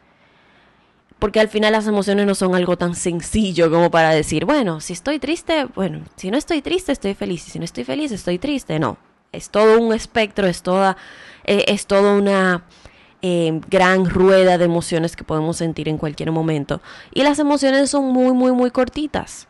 Porque 1.18 1.40
al 1.40 1.48
final 1.48 1.72
las 1.72 1.87
emociones 1.87 2.26
no 2.26 2.34
son 2.34 2.54
algo 2.54 2.76
tan 2.76 2.94
sencillo 2.94 3.70
como 3.70 3.90
para 3.90 4.10
decir, 4.10 4.44
bueno, 4.44 4.80
si 4.80 4.92
estoy 4.92 5.18
triste, 5.18 5.66
bueno, 5.75 6.00
si 6.16 6.30
no 6.30 6.38
estoy 6.38 6.62
triste, 6.62 6.92
estoy 6.92 7.14
feliz. 7.14 7.42
Si 7.42 7.58
no 7.58 7.64
estoy 7.64 7.84
feliz, 7.84 8.12
estoy 8.12 8.38
triste. 8.38 8.78
No, 8.78 8.98
es 9.32 9.50
todo 9.50 9.80
un 9.80 9.92
espectro, 9.92 10.46
es 10.46 10.62
toda, 10.62 10.96
eh, 11.44 11.64
es 11.68 11.87
toda 11.87 12.14
una 12.14 12.64
eh, 13.20 13.60
gran 13.68 14.08
rueda 14.08 14.58
de 14.58 14.64
emociones 14.64 15.16
que 15.16 15.25
podemos 15.25 15.56
sentir 15.56 15.88
en 15.88 15.98
cualquier 15.98 16.30
momento. 16.30 16.80
Y 17.12 17.22
las 17.22 17.40
emociones 17.40 17.90
son 17.90 18.12
muy, 18.12 18.32
muy, 18.32 18.52
muy 18.52 18.70
cortitas. 18.70 19.48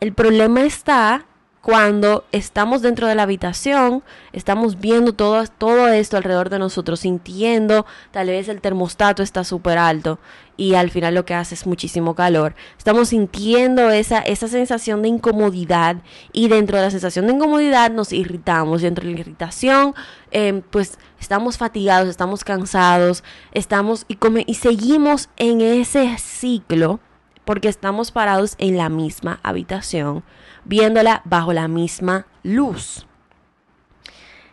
El 0.00 0.12
problema 0.12 0.62
está 0.62 1.24
cuando 1.66 2.22
estamos 2.30 2.80
dentro 2.80 3.08
de 3.08 3.16
la 3.16 3.24
habitación, 3.24 4.04
estamos 4.32 4.78
viendo 4.78 5.14
todo, 5.14 5.44
todo 5.58 5.88
esto 5.88 6.16
alrededor 6.16 6.48
de 6.48 6.60
nosotros, 6.60 7.00
sintiendo, 7.00 7.86
tal 8.12 8.28
vez 8.28 8.48
el 8.48 8.60
termostato 8.60 9.24
está 9.24 9.42
súper 9.42 9.76
alto 9.76 10.20
y 10.56 10.74
al 10.74 10.92
final 10.92 11.16
lo 11.16 11.24
que 11.24 11.34
hace 11.34 11.56
es 11.56 11.66
muchísimo 11.66 12.14
calor. 12.14 12.54
Estamos 12.78 13.08
sintiendo 13.08 13.90
esa, 13.90 14.20
esa 14.20 14.46
sensación 14.46 15.02
de 15.02 15.08
incomodidad 15.08 15.96
y 16.32 16.46
dentro 16.46 16.76
de 16.76 16.84
la 16.84 16.90
sensación 16.92 17.26
de 17.26 17.32
incomodidad 17.32 17.90
nos 17.90 18.12
irritamos. 18.12 18.82
Dentro 18.82 19.04
de 19.04 19.14
la 19.14 19.20
irritación, 19.22 19.96
em, 20.30 20.62
pues 20.62 21.00
estamos 21.18 21.58
fatigados, 21.58 22.08
estamos 22.08 22.44
cansados, 22.44 23.24
estamos 23.50 24.06
y, 24.06 24.16
y 24.46 24.54
seguimos 24.54 25.30
en 25.36 25.62
ese 25.62 26.16
ciclo 26.18 27.00
porque 27.46 27.68
estamos 27.68 28.10
parados 28.10 28.56
en 28.58 28.76
la 28.76 28.90
misma 28.90 29.38
habitación 29.42 30.24
viéndola 30.64 31.22
bajo 31.24 31.52
la 31.52 31.68
misma 31.68 32.26
luz. 32.42 33.06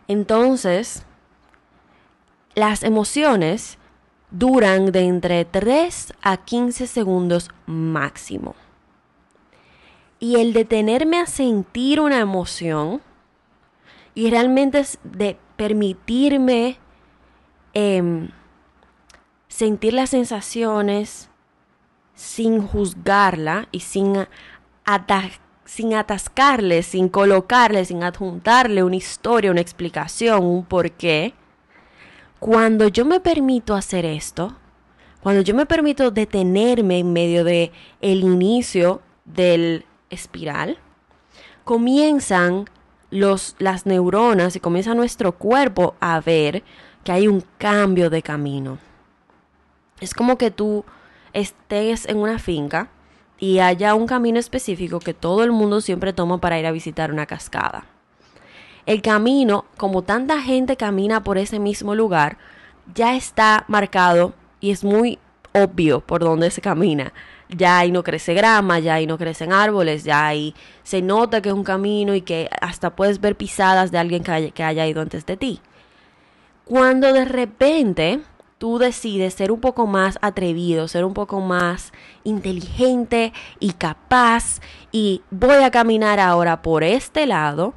Entonces, 0.06 1.04
las 2.54 2.84
emociones 2.84 3.78
duran 4.30 4.92
de 4.92 5.00
entre 5.00 5.44
3 5.44 6.14
a 6.22 6.36
15 6.36 6.86
segundos 6.86 7.50
máximo. 7.66 8.54
Y 10.20 10.36
el 10.36 10.52
detenerme 10.52 11.18
a 11.18 11.26
sentir 11.26 12.00
una 12.00 12.20
emoción 12.20 13.02
y 14.14 14.30
realmente 14.30 14.78
es 14.78 15.00
de 15.02 15.36
permitirme 15.56 16.78
em, 17.72 18.30
sentir 19.48 19.94
las 19.94 20.10
sensaciones 20.10 21.28
sin 22.14 22.66
juzgarla 22.66 23.68
y 23.72 23.80
sin 23.80 24.26
sin 25.64 25.94
atascarle, 25.94 26.82
sin 26.82 27.08
colocarle, 27.08 27.84
sin 27.84 28.02
adjuntarle 28.02 28.82
una 28.82 28.96
historia, 28.96 29.50
una 29.50 29.62
explicación, 29.62 30.44
un 30.44 30.64
porqué, 30.64 31.34
cuando 32.38 32.88
yo 32.88 33.06
me 33.06 33.20
permito 33.20 33.74
hacer 33.74 34.04
esto, 34.04 34.54
cuando 35.22 35.40
yo 35.40 35.54
me 35.54 35.64
permito 35.64 36.10
detenerme 36.10 36.98
en 36.98 37.14
medio 37.14 37.42
de 37.42 37.72
el 38.02 38.20
inicio 38.20 39.00
del 39.24 39.86
espiral, 40.10 40.76
comienzan 41.64 42.66
los, 43.10 43.56
las 43.58 43.86
neuronas 43.86 44.56
y 44.56 44.60
comienza 44.60 44.94
nuestro 44.94 45.32
cuerpo 45.32 45.94
a 46.00 46.20
ver 46.20 46.62
que 47.02 47.12
hay 47.12 47.28
un 47.28 47.42
cambio 47.56 48.10
de 48.10 48.20
camino. 48.20 48.78
Es 50.00 50.12
como 50.12 50.36
que 50.36 50.50
tú 50.50 50.84
estés 51.34 52.06
en 52.06 52.16
una 52.16 52.38
finca 52.38 52.88
y 53.38 53.58
haya 53.58 53.94
un 53.94 54.06
camino 54.06 54.38
específico 54.38 55.00
que 55.00 55.12
todo 55.12 55.44
el 55.44 55.52
mundo 55.52 55.82
siempre 55.82 56.14
toma 56.14 56.38
para 56.38 56.58
ir 56.58 56.66
a 56.66 56.72
visitar 56.72 57.12
una 57.12 57.26
cascada. 57.26 57.84
El 58.86 59.02
camino, 59.02 59.66
como 59.76 60.02
tanta 60.02 60.40
gente 60.40 60.76
camina 60.76 61.22
por 61.22 61.36
ese 61.36 61.58
mismo 61.58 61.94
lugar, 61.94 62.38
ya 62.94 63.16
está 63.16 63.64
marcado 63.68 64.34
y 64.60 64.70
es 64.70 64.84
muy 64.84 65.18
obvio 65.52 66.00
por 66.00 66.22
dónde 66.22 66.50
se 66.50 66.60
camina. 66.60 67.12
Ya 67.48 67.78
ahí 67.78 67.92
no 67.92 68.02
crece 68.02 68.34
grama, 68.34 68.78
ya 68.78 68.94
ahí 68.94 69.06
no 69.06 69.18
crecen 69.18 69.52
árboles, 69.52 70.04
ya 70.04 70.26
ahí 70.26 70.54
se 70.82 71.02
nota 71.02 71.40
que 71.40 71.50
es 71.50 71.54
un 71.54 71.64
camino 71.64 72.14
y 72.14 72.22
que 72.22 72.48
hasta 72.60 72.94
puedes 72.94 73.20
ver 73.20 73.36
pisadas 73.36 73.90
de 73.90 73.98
alguien 73.98 74.22
que 74.22 74.52
que 74.52 74.62
haya 74.62 74.86
ido 74.86 75.00
antes 75.00 75.26
de 75.26 75.36
ti. 75.36 75.60
Cuando 76.64 77.12
de 77.12 77.24
repente 77.24 78.20
tú 78.58 78.78
decides 78.78 79.34
ser 79.34 79.52
un 79.52 79.60
poco 79.60 79.86
más 79.86 80.18
atrevido, 80.22 80.88
ser 80.88 81.04
un 81.04 81.14
poco 81.14 81.40
más 81.40 81.92
inteligente 82.22 83.32
y 83.60 83.72
capaz 83.72 84.60
y 84.92 85.22
voy 85.30 85.62
a 85.62 85.70
caminar 85.70 86.20
ahora 86.20 86.62
por 86.62 86.84
este 86.84 87.26
lado, 87.26 87.74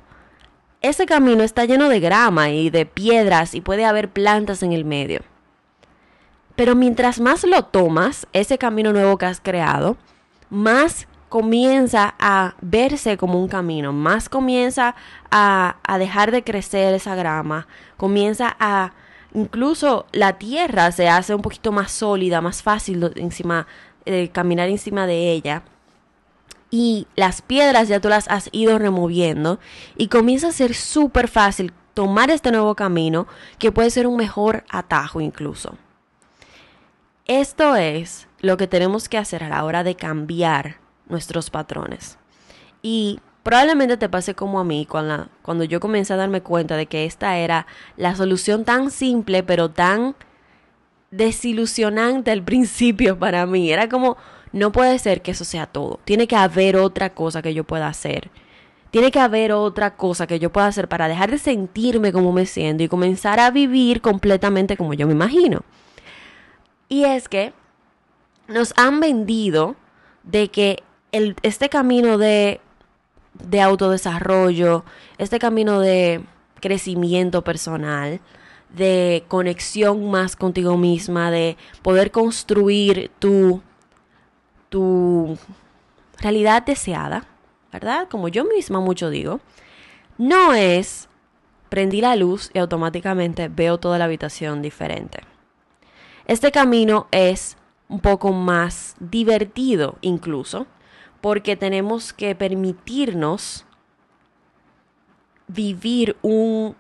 ese 0.82 1.06
camino 1.06 1.44
está 1.44 1.66
lleno 1.66 1.90
de 1.90 2.00
grama 2.00 2.50
y 2.50 2.70
de 2.70 2.86
piedras 2.86 3.56
y 3.56 3.62
puede 3.62 3.86
haber 3.86 4.10
plantas 4.10 4.64
en 4.64 4.74
el 4.74 4.86
medio. 4.86 5.22
Pero 6.56 6.76
mientras 6.76 7.20
más 7.20 7.44
lo 7.44 7.64
tomas, 7.64 8.28
ese 8.34 8.58
camino 8.58 8.94
nuevo 8.94 9.18
que 9.18 9.26
has 9.26 9.40
creado, 9.40 9.98
más 10.50 11.08
comienza 11.30 12.16
a 12.20 12.56
verse 12.62 13.18
como 13.18 13.40
un 13.42 13.48
camino, 13.48 13.92
más 13.92 14.30
comienza 14.30 14.96
a, 15.30 15.78
a 15.84 15.98
dejar 15.98 16.32
de 16.32 16.44
crecer 16.44 16.94
esa 16.94 17.16
grama, 17.16 17.68
comienza 17.98 18.56
a 18.60 18.94
Incluso 19.38 20.08
la 20.14 20.40
tierra 20.40 20.92
se 20.92 21.10
hace 21.10 21.36
un 21.36 21.44
poquito 21.44 21.72
más 21.72 21.92
sólida, 21.92 22.42
más 22.42 22.64
fácil 22.64 23.12
encima, 23.18 23.68
eh, 24.06 24.30
caminar 24.30 24.68
encima 24.68 25.06
de 25.06 25.32
ella. 25.32 25.62
Y 26.72 27.06
las 27.16 27.44
piedras 27.44 27.88
ya 27.88 28.00
tú 28.00 28.10
las 28.10 28.28
has 28.30 28.50
ido 28.52 28.80
removiendo 28.80 29.60
y 29.96 30.08
comienza 30.08 30.48
a 30.48 30.52
ser 30.52 30.74
súper 30.74 31.28
fácil 31.28 31.72
tomar 31.94 32.32
este 32.32 32.52
nuevo 32.52 32.74
camino 32.74 33.28
que 33.60 33.72
puede 33.72 33.92
ser 33.92 34.08
un 34.08 34.18
mejor 34.18 34.64
atajo 34.72 35.22
incluso. 35.22 35.78
Esto 37.26 37.76
es 37.76 38.28
lo 38.40 38.58
que 38.58 38.66
tenemos 38.66 39.08
que 39.08 39.20
hacer 39.20 39.44
a 39.44 39.50
la 39.50 39.64
hora 39.66 39.84
de 39.84 39.96
cambiar 39.96 40.78
nuestros 41.10 41.52
patrones. 41.52 42.18
Y 42.82 43.20
Probablemente 43.48 43.96
te 43.96 44.10
pase 44.10 44.36
como 44.36 44.60
a 44.60 44.66
mí 44.66 44.86
cuando, 44.86 45.30
cuando 45.42 45.64
yo 45.64 45.80
comencé 45.80 46.12
a 46.12 46.18
darme 46.18 46.42
cuenta 46.42 46.76
de 46.76 46.86
que 46.86 47.06
esta 47.06 47.38
era 47.38 47.66
la 47.96 48.14
solución 48.14 48.66
tan 48.66 48.92
simple 48.92 49.42
pero 49.42 49.72
tan 49.72 50.18
desilusionante 51.12 52.32
al 52.32 52.44
principio 52.44 53.18
para 53.18 53.46
mí. 53.46 53.72
Era 53.72 53.88
como, 53.88 54.18
no 54.52 54.74
puede 54.74 55.00
ser 55.00 55.22
que 55.22 55.32
eso 55.32 55.46
sea 55.46 55.66
todo. 55.66 56.02
Tiene 56.04 56.28
que 56.28 56.36
haber 56.36 56.76
otra 56.76 57.12
cosa 57.14 57.42
que 57.42 57.54
yo 57.54 57.64
pueda 57.64 57.88
hacer. 57.88 58.32
Tiene 58.92 59.12
que 59.12 59.22
haber 59.22 59.54
otra 59.54 59.96
cosa 59.96 60.28
que 60.28 60.40
yo 60.40 60.52
pueda 60.52 60.68
hacer 60.68 60.90
para 60.90 61.08
dejar 61.08 61.32
de 61.32 61.38
sentirme 61.38 62.12
como 62.12 62.34
me 62.34 62.48
siento 62.48 62.84
y 62.84 62.90
comenzar 62.90 63.40
a 63.40 63.50
vivir 63.50 64.02
completamente 64.02 64.76
como 64.76 64.94
yo 64.94 65.08
me 65.08 65.14
imagino. 65.14 65.62
Y 66.90 67.06
es 67.06 67.30
que 67.30 67.54
nos 68.50 68.74
han 68.76 69.00
vendido 69.00 69.78
de 70.24 70.50
que 70.50 70.84
el, 71.14 71.38
este 71.44 71.70
camino 71.70 72.18
de 72.18 72.60
de 73.44 73.62
autodesarrollo, 73.62 74.84
este 75.18 75.40
camino 75.40 75.80
de 75.80 76.24
crecimiento 76.60 77.44
personal, 77.44 78.20
de 78.70 79.24
conexión 79.28 80.10
más 80.10 80.36
contigo 80.36 80.78
misma, 80.78 81.32
de 81.32 81.58
poder 81.82 82.12
construir 82.12 83.12
tu, 83.20 83.62
tu 84.70 85.38
realidad 86.20 86.64
deseada, 86.64 87.26
¿verdad? 87.72 88.08
Como 88.10 88.28
yo 88.28 88.46
misma 88.46 88.80
mucho 88.80 89.10
digo, 89.10 89.40
no 90.18 90.54
es 90.54 91.08
prendí 91.70 92.02
la 92.02 92.16
luz 92.16 92.50
y 92.54 92.60
automáticamente 92.60 93.50
veo 93.50 93.78
toda 93.78 93.98
la 93.98 94.06
habitación 94.06 94.62
diferente. 94.62 95.20
Este 96.26 96.52
camino 96.52 97.08
es 97.12 97.58
un 97.90 98.00
poco 98.00 98.32
más 98.32 98.96
divertido 99.00 99.98
incluso, 100.02 100.68
porque 101.22 101.56
tenemos 101.56 102.14
que 102.14 102.36
permitirnos 102.36 103.66
vivir 105.48 106.18
una 106.22 106.76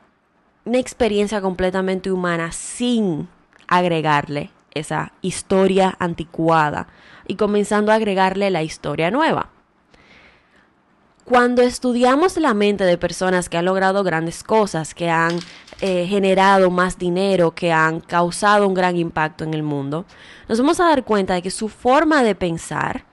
experiencia 0.74 1.42
completamente 1.42 2.12
humana 2.12 2.52
sin 2.52 3.30
agregarle 3.68 4.52
esa 4.74 5.14
historia 5.22 5.96
anticuada 6.00 6.88
y 7.28 7.36
comenzando 7.36 7.92
a 7.92 7.96
agregarle 7.96 8.50
la 8.50 8.64
historia 8.64 9.12
nueva. 9.12 9.50
Cuando 11.26 11.62
estudiamos 11.62 12.38
la 12.38 12.54
mente 12.54 12.86
de 12.86 12.98
personas 12.98 13.50
que 13.50 13.58
han 13.58 13.66
logrado 13.66 14.02
grandes 14.04 14.44
cosas, 14.44 14.94
que 14.94 15.10
han 15.10 15.38
eh, 15.82 16.06
generado 16.08 16.70
más 16.72 16.98
dinero, 16.98 17.52
que 17.52 17.74
han 17.74 18.00
causado 18.00 18.66
un 18.66 18.74
gran 18.74 18.96
impacto 18.96 19.44
en 19.44 19.54
el 19.54 19.62
mundo, 19.62 20.06
nos 20.48 20.58
vamos 20.58 20.80
a 20.80 20.86
dar 20.86 21.04
cuenta 21.04 21.34
de 21.34 21.42
que 21.42 21.52
su 21.52 21.68
forma 21.68 22.24
de 22.24 22.34
pensar 22.34 23.07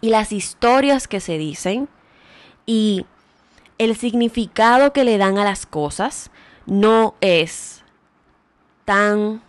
y 0.00 0.10
las 0.10 0.32
historias 0.32 1.08
que 1.08 1.20
se 1.20 1.38
dicen 1.38 1.88
y 2.66 3.06
el 3.78 3.96
significado 3.96 4.92
que 4.92 5.04
le 5.04 5.18
dan 5.18 5.38
a 5.38 5.44
las 5.44 5.66
cosas 5.66 6.30
no 6.66 7.14
es 7.20 7.82
tan 8.84 9.42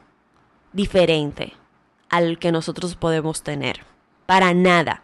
diferente 0.74 1.54
al 2.10 2.40
que 2.40 2.52
nosotros 2.52 2.96
podemos 2.96 3.44
tener. 3.44 3.82
Para 4.26 4.54
nada. 4.54 5.02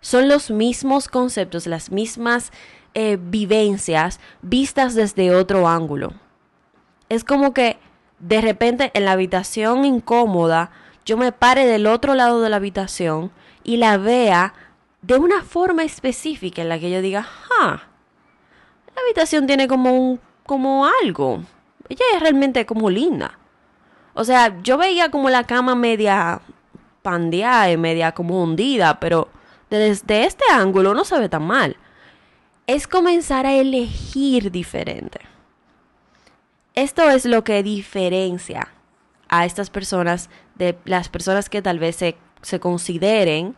Son 0.00 0.28
los 0.28 0.50
mismos 0.50 1.08
conceptos, 1.08 1.66
las 1.66 1.90
mismas 1.90 2.52
eh, 2.94 3.18
vivencias 3.20 4.20
vistas 4.40 4.94
desde 4.94 5.34
otro 5.34 5.68
ángulo. 5.68 6.12
Es 7.08 7.24
como 7.24 7.52
que 7.52 7.78
de 8.18 8.40
repente 8.40 8.90
en 8.94 9.04
la 9.04 9.12
habitación 9.12 9.84
incómoda 9.84 10.70
yo 11.04 11.16
me 11.16 11.32
pare 11.32 11.66
del 11.66 11.86
otro 11.86 12.14
lado 12.14 12.40
de 12.40 12.50
la 12.50 12.56
habitación 12.56 13.30
y 13.62 13.76
la 13.76 13.98
vea 13.98 14.54
de 15.06 15.16
una 15.16 15.42
forma 15.42 15.84
específica 15.84 16.62
en 16.62 16.68
la 16.68 16.80
que 16.80 16.90
yo 16.90 17.00
diga, 17.00 17.28
ah, 17.60 17.82
la 18.94 19.02
habitación 19.02 19.46
tiene 19.46 19.68
como 19.68 19.92
un, 19.92 20.20
como 20.44 20.86
algo. 21.02 21.42
Ella 21.88 22.04
es 22.14 22.20
realmente 22.20 22.66
como 22.66 22.90
linda. 22.90 23.38
O 24.14 24.24
sea, 24.24 24.60
yo 24.62 24.76
veía 24.78 25.10
como 25.10 25.30
la 25.30 25.44
cama 25.44 25.76
media 25.76 26.40
pandeada 27.02 27.70
y 27.70 27.76
media 27.76 28.12
como 28.12 28.42
hundida, 28.42 28.98
pero 28.98 29.28
desde 29.70 30.24
este 30.24 30.44
ángulo 30.52 30.92
no 30.92 31.04
se 31.04 31.18
ve 31.20 31.28
tan 31.28 31.46
mal. 31.46 31.76
Es 32.66 32.88
comenzar 32.88 33.46
a 33.46 33.52
elegir 33.52 34.50
diferente. 34.50 35.20
Esto 36.74 37.08
es 37.08 37.26
lo 37.26 37.44
que 37.44 37.62
diferencia 37.62 38.68
a 39.28 39.44
estas 39.44 39.70
personas 39.70 40.30
de 40.56 40.76
las 40.84 41.08
personas 41.08 41.48
que 41.48 41.62
tal 41.62 41.78
vez 41.78 41.94
se, 41.94 42.16
se 42.42 42.58
consideren 42.58 43.54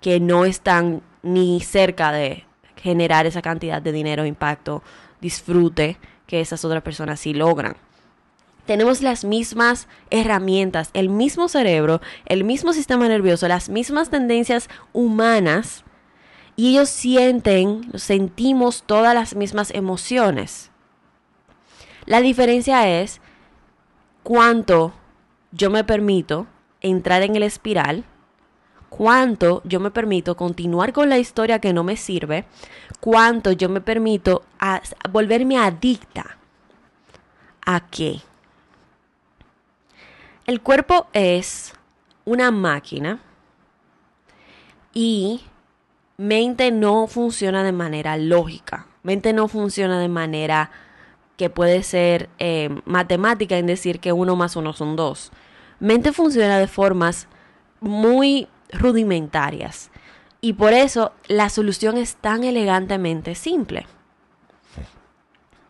que 0.00 0.20
no 0.20 0.44
están 0.44 1.02
ni 1.22 1.60
cerca 1.60 2.12
de 2.12 2.44
generar 2.76 3.26
esa 3.26 3.42
cantidad 3.42 3.82
de 3.82 3.92
dinero, 3.92 4.24
impacto, 4.24 4.82
disfrute 5.20 5.98
que 6.26 6.40
esas 6.40 6.64
otras 6.64 6.82
personas 6.82 7.20
sí 7.20 7.34
logran. 7.34 7.76
Tenemos 8.66 9.02
las 9.02 9.24
mismas 9.24 9.88
herramientas, 10.10 10.90
el 10.94 11.08
mismo 11.08 11.48
cerebro, 11.48 12.00
el 12.26 12.44
mismo 12.44 12.72
sistema 12.72 13.08
nervioso, 13.08 13.48
las 13.48 13.68
mismas 13.68 14.10
tendencias 14.10 14.68
humanas 14.92 15.84
y 16.56 16.70
ellos 16.70 16.88
sienten, 16.88 17.90
sentimos 17.94 18.84
todas 18.84 19.14
las 19.14 19.34
mismas 19.34 19.70
emociones. 19.72 20.70
La 22.06 22.20
diferencia 22.20 23.00
es 23.00 23.20
cuánto 24.22 24.92
yo 25.52 25.70
me 25.70 25.84
permito 25.84 26.46
entrar 26.80 27.22
en 27.22 27.36
el 27.36 27.42
espiral 27.42 28.04
cuánto 28.90 29.62
yo 29.64 29.80
me 29.80 29.90
permito 29.90 30.36
continuar 30.36 30.92
con 30.92 31.08
la 31.08 31.18
historia 31.18 31.60
que 31.60 31.72
no 31.72 31.84
me 31.84 31.96
sirve, 31.96 32.44
cuánto 33.00 33.52
yo 33.52 33.70
me 33.70 33.80
permito 33.80 34.42
volverme 35.10 35.56
adicta. 35.56 36.36
¿A 37.64 37.88
qué? 37.88 38.20
El 40.46 40.60
cuerpo 40.60 41.06
es 41.12 41.72
una 42.24 42.50
máquina 42.50 43.20
y 44.92 45.42
mente 46.16 46.72
no 46.72 47.06
funciona 47.06 47.62
de 47.62 47.72
manera 47.72 48.16
lógica. 48.16 48.86
Mente 49.02 49.32
no 49.32 49.48
funciona 49.48 50.00
de 50.00 50.08
manera 50.08 50.70
que 51.36 51.48
puede 51.48 51.82
ser 51.82 52.28
eh, 52.38 52.68
matemática 52.84 53.56
en 53.56 53.66
decir 53.66 54.00
que 54.00 54.12
uno 54.12 54.36
más 54.36 54.56
uno 54.56 54.72
son 54.72 54.96
dos. 54.96 55.30
Mente 55.78 56.12
funciona 56.12 56.58
de 56.58 56.66
formas 56.66 57.28
muy 57.80 58.48
rudimentarias. 58.72 59.90
Y 60.40 60.54
por 60.54 60.72
eso 60.72 61.12
la 61.28 61.48
solución 61.48 61.98
es 61.98 62.16
tan 62.16 62.44
elegantemente 62.44 63.34
simple. 63.34 63.86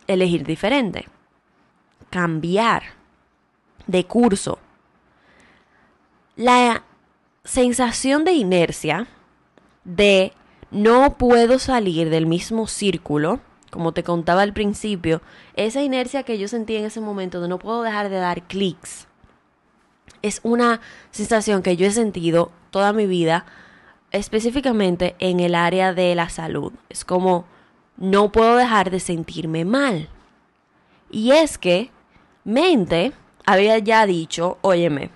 Elegir 0.06 0.44
diferente. 0.44 1.06
Cambiar 2.10 2.82
de 3.86 4.04
curso. 4.04 4.58
La 6.36 6.84
sensación 7.44 8.24
de 8.24 8.32
inercia 8.32 9.08
de 9.84 10.32
no 10.70 11.16
puedo 11.16 11.58
salir 11.58 12.10
del 12.10 12.26
mismo 12.26 12.66
círculo, 12.66 13.40
como 13.70 13.92
te 13.92 14.04
contaba 14.04 14.42
al 14.42 14.52
principio, 14.52 15.20
esa 15.54 15.82
inercia 15.82 16.22
que 16.22 16.38
yo 16.38 16.48
sentí 16.48 16.76
en 16.76 16.84
ese 16.84 17.00
momento 17.00 17.40
de 17.40 17.48
no 17.48 17.58
puedo 17.58 17.82
dejar 17.82 18.08
de 18.08 18.16
dar 18.16 18.42
clics, 18.44 19.08
es 20.22 20.40
una 20.42 20.80
sensación 21.10 21.62
que 21.62 21.76
yo 21.76 21.86
he 21.86 21.90
sentido 21.90 22.52
toda 22.70 22.92
mi 22.92 23.06
vida, 23.06 23.44
específicamente 24.10 25.16
en 25.18 25.40
el 25.40 25.54
área 25.54 25.94
de 25.94 26.14
la 26.14 26.28
salud. 26.28 26.72
Es 26.88 27.04
como 27.04 27.46
no 27.96 28.32
puedo 28.32 28.56
dejar 28.56 28.90
de 28.90 29.00
sentirme 29.00 29.64
mal. 29.64 30.08
Y 31.10 31.32
es 31.32 31.58
que 31.58 31.90
mente 32.44 33.12
había 33.44 33.78
ya 33.78 34.06
dicho, 34.06 34.58
óyeme, 34.62 35.10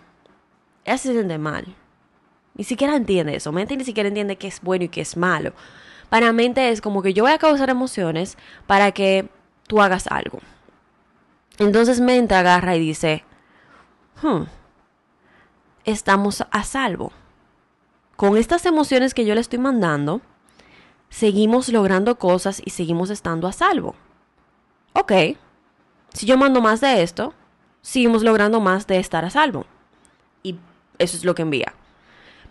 ella 0.84 0.98
se 0.98 1.12
siente 1.12 1.38
mal. 1.38 1.64
Ni 2.54 2.64
siquiera 2.64 2.94
entiende 2.94 3.36
eso. 3.36 3.52
Mente 3.52 3.76
ni 3.76 3.84
siquiera 3.84 4.08
entiende 4.08 4.36
qué 4.36 4.48
es 4.48 4.60
bueno 4.60 4.84
y 4.84 4.88
qué 4.88 5.00
es 5.00 5.16
malo. 5.16 5.52
Para 6.08 6.32
mente 6.32 6.68
es 6.68 6.80
como 6.80 7.02
que 7.02 7.14
yo 7.14 7.24
voy 7.24 7.32
a 7.32 7.38
causar 7.38 7.70
emociones 7.70 8.36
para 8.66 8.92
que 8.92 9.28
tú 9.66 9.80
hagas 9.80 10.06
algo. 10.06 10.40
Entonces 11.58 12.00
mente 12.00 12.34
agarra 12.34 12.76
y 12.76 12.80
dice, 12.80 13.24
hmm, 14.22 14.42
estamos 15.84 16.44
a 16.50 16.64
salvo 16.64 17.12
con 18.16 18.36
estas 18.36 18.66
emociones 18.66 19.14
que 19.14 19.24
yo 19.24 19.34
le 19.34 19.40
estoy 19.40 19.58
mandando, 19.58 20.20
seguimos 21.08 21.68
logrando 21.68 22.18
cosas 22.18 22.62
y 22.64 22.70
seguimos 22.70 23.10
estando 23.10 23.46
a 23.46 23.52
salvo. 23.52 23.94
Ok, 24.92 25.12
si 26.12 26.26
yo 26.26 26.36
mando 26.36 26.60
más 26.60 26.80
de 26.80 27.02
esto, 27.02 27.34
seguimos 27.82 28.22
logrando 28.22 28.60
más 28.60 28.86
de 28.86 28.98
estar 28.98 29.24
a 29.24 29.30
salvo. 29.30 29.66
Y 30.42 30.56
eso 30.98 31.16
es 31.16 31.24
lo 31.24 31.34
que 31.34 31.42
envía. 31.42 31.74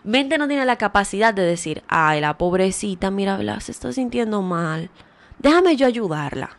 Mente 0.04 0.36
no 0.36 0.46
tiene 0.46 0.66
la 0.66 0.76
capacidad 0.76 1.32
de 1.32 1.42
decir, 1.42 1.82
ay, 1.88 2.20
la 2.20 2.36
pobrecita, 2.36 3.10
mira, 3.10 3.60
se 3.60 3.72
está 3.72 3.90
sintiendo 3.92 4.42
mal. 4.42 4.90
Déjame 5.38 5.76
yo 5.76 5.86
ayudarla. 5.86 6.58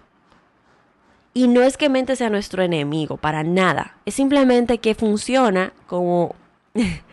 Y 1.33 1.47
no 1.47 1.61
es 1.61 1.77
que 1.77 1.89
mente 1.89 2.15
sea 2.15 2.29
nuestro 2.29 2.63
enemigo, 2.63 3.17
para 3.17 3.43
nada. 3.43 3.97
Es 4.05 4.15
simplemente 4.15 4.79
que 4.79 4.95
funciona 4.95 5.73
como 5.85 6.33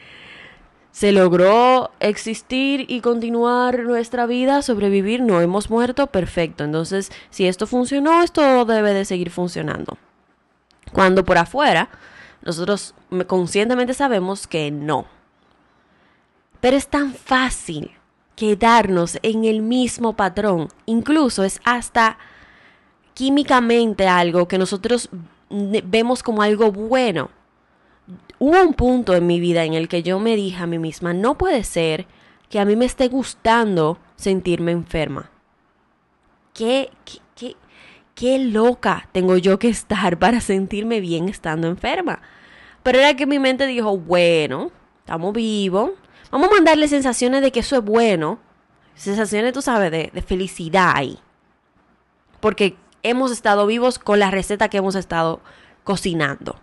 se 0.92 1.10
logró 1.10 1.90
existir 2.00 2.84
y 2.86 3.00
continuar 3.00 3.80
nuestra 3.80 4.26
vida, 4.26 4.60
sobrevivir, 4.60 5.22
no 5.22 5.40
hemos 5.40 5.70
muerto, 5.70 6.06
perfecto. 6.06 6.64
Entonces, 6.64 7.10
si 7.30 7.46
esto 7.46 7.66
funcionó, 7.66 8.22
esto 8.22 8.66
debe 8.66 8.92
de 8.92 9.06
seguir 9.06 9.30
funcionando. 9.30 9.96
Cuando 10.92 11.24
por 11.24 11.38
afuera, 11.38 11.88
nosotros 12.42 12.94
conscientemente 13.26 13.94
sabemos 13.94 14.46
que 14.46 14.70
no. 14.70 15.06
Pero 16.60 16.76
es 16.76 16.86
tan 16.88 17.14
fácil 17.14 17.92
quedarnos 18.36 19.18
en 19.22 19.46
el 19.46 19.62
mismo 19.62 20.12
patrón. 20.12 20.68
Incluso 20.84 21.42
es 21.42 21.60
hasta 21.64 22.18
químicamente 23.14 24.08
algo 24.08 24.46
que 24.46 24.58
nosotros 24.58 25.08
vemos 25.48 26.22
como 26.22 26.42
algo 26.42 26.70
bueno 26.70 27.30
hubo 28.38 28.60
un 28.60 28.74
punto 28.74 29.14
en 29.14 29.26
mi 29.26 29.40
vida 29.40 29.64
en 29.64 29.74
el 29.74 29.88
que 29.88 30.02
yo 30.02 30.18
me 30.18 30.36
dije 30.36 30.62
a 30.62 30.66
mí 30.66 30.78
misma, 30.78 31.12
no 31.12 31.38
puede 31.38 31.64
ser 31.64 32.06
que 32.48 32.60
a 32.60 32.64
mí 32.64 32.76
me 32.76 32.84
esté 32.84 33.08
gustando 33.08 33.98
sentirme 34.16 34.72
enferma. 34.72 35.30
¿Qué, 36.54 36.90
qué, 37.34 37.56
qué, 38.14 38.38
loca 38.38 39.08
tengo 39.12 39.36
yo 39.36 39.58
que 39.58 39.68
estar 39.68 40.18
para 40.18 40.40
sentirme 40.40 41.00
bien 41.00 41.28
estando 41.28 41.68
enferma? 41.68 42.20
Pero 42.82 42.98
era 42.98 43.14
que 43.14 43.26
mi 43.26 43.38
mente 43.38 43.66
dijo, 43.66 43.96
bueno, 43.96 44.70
estamos 44.98 45.32
vivos, 45.32 45.92
vamos 46.30 46.48
a 46.48 46.52
mandarle 46.52 46.88
sensaciones 46.88 47.40
de 47.42 47.52
que 47.52 47.60
eso 47.60 47.76
es 47.76 47.84
bueno, 47.84 48.38
sensaciones, 48.94 49.52
tú 49.52 49.62
sabes, 49.62 49.90
de, 49.90 50.10
de 50.12 50.22
felicidad 50.22 50.92
ahí. 50.94 51.18
Porque 52.40 52.76
hemos 53.02 53.30
estado 53.30 53.66
vivos 53.66 53.98
con 53.98 54.18
la 54.18 54.30
receta 54.30 54.68
que 54.68 54.78
hemos 54.78 54.94
estado 54.94 55.40
cocinando. 55.84 56.60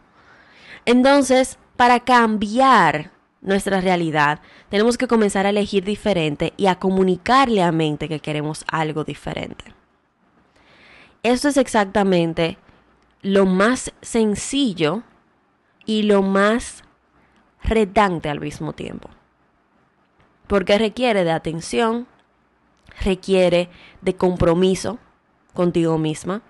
Entonces, 0.86 1.58
para 1.76 2.02
cambiar 2.02 3.12
nuestra 3.42 3.82
realidad, 3.82 4.42
tenemos 4.70 4.98
que 4.98 5.08
comenzar 5.08 5.46
a 5.46 5.50
elegir 5.50 5.84
diferente 5.84 6.54
y 6.58 6.68
a 6.68 6.76
comunicarle 6.76 7.64
a 7.64 7.72
mente 7.72 8.10
que 8.10 8.20
queremos 8.20 8.66
algo 8.68 9.04
diferente. 9.04 9.74
Esto 11.24 11.50
es 11.50 11.58
exactamente 11.58 12.58
lo 13.22 13.46
más 13.46 13.94
sencillo 14.02 15.04
y 15.86 16.04
lo 16.04 16.22
más 16.22 16.84
retante 17.64 18.30
al 18.30 18.40
mismo 18.40 18.74
tiempo. 18.74 19.10
Porque 20.48 20.78
requiere 20.78 21.24
de 21.24 21.32
atención, 21.32 22.08
requiere 23.02 23.70
de 24.02 24.16
compromiso 24.16 24.98
contigo 25.54 25.98
misma, 25.98 26.42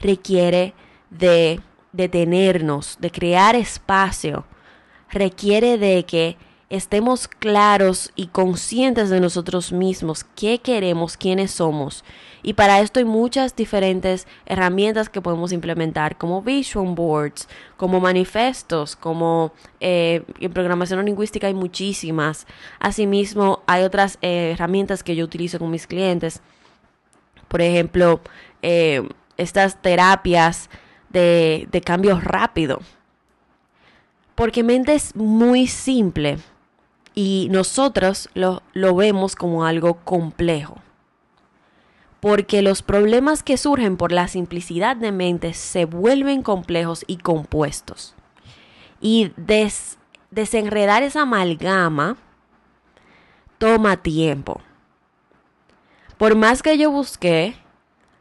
requiere 0.00 0.74
de 1.10 1.60
detenernos, 1.94 2.98
de 3.00 3.10
crear 3.10 3.54
espacio, 3.54 4.44
requiere 5.10 5.78
de 5.78 6.04
que 6.04 6.36
estemos 6.70 7.28
claros 7.28 8.10
y 8.16 8.26
conscientes 8.28 9.08
de 9.08 9.20
nosotros 9.20 9.70
mismos, 9.70 10.24
qué 10.34 10.58
queremos, 10.58 11.16
quiénes 11.16 11.52
somos. 11.52 12.04
Y 12.42 12.54
para 12.54 12.80
esto 12.80 12.98
hay 12.98 13.04
muchas 13.04 13.54
diferentes 13.54 14.26
herramientas 14.44 15.08
que 15.08 15.20
podemos 15.20 15.52
implementar, 15.52 16.18
como 16.18 16.42
vision 16.42 16.94
boards, 16.94 17.48
como 17.76 18.00
manifestos, 18.00 18.96
como 18.96 19.52
eh, 19.78 20.24
en 20.40 20.52
programación 20.52 21.04
lingüística 21.04 21.46
hay 21.46 21.54
muchísimas. 21.54 22.46
Asimismo, 22.80 23.62
hay 23.66 23.84
otras 23.84 24.18
eh, 24.20 24.52
herramientas 24.54 25.04
que 25.04 25.14
yo 25.14 25.24
utilizo 25.24 25.60
con 25.60 25.70
mis 25.70 25.86
clientes. 25.86 26.42
Por 27.46 27.62
ejemplo, 27.62 28.20
eh, 28.62 29.06
estas 29.36 29.80
terapias 29.80 30.68
de, 31.14 31.66
de 31.70 31.80
cambio 31.80 32.20
rápido. 32.20 32.80
Porque 34.34 34.62
mente 34.62 34.94
es 34.94 35.16
muy 35.16 35.66
simple 35.66 36.38
y 37.14 37.48
nosotros 37.50 38.28
lo, 38.34 38.62
lo 38.72 38.94
vemos 38.94 39.36
como 39.36 39.64
algo 39.64 39.94
complejo. 40.04 40.76
Porque 42.20 42.62
los 42.62 42.82
problemas 42.82 43.42
que 43.42 43.56
surgen 43.56 43.96
por 43.96 44.10
la 44.10 44.28
simplicidad 44.28 44.96
de 44.96 45.12
mente 45.12 45.54
se 45.54 45.84
vuelven 45.84 46.42
complejos 46.42 47.04
y 47.06 47.18
compuestos. 47.18 48.14
Y 49.00 49.32
desenredar 50.30 51.02
esa 51.02 51.22
amalgama 51.22 52.16
toma 53.58 53.98
tiempo. 53.98 54.60
Por 56.16 56.34
más 56.34 56.62
que 56.62 56.78
yo 56.78 56.90
busqué, 56.90 57.56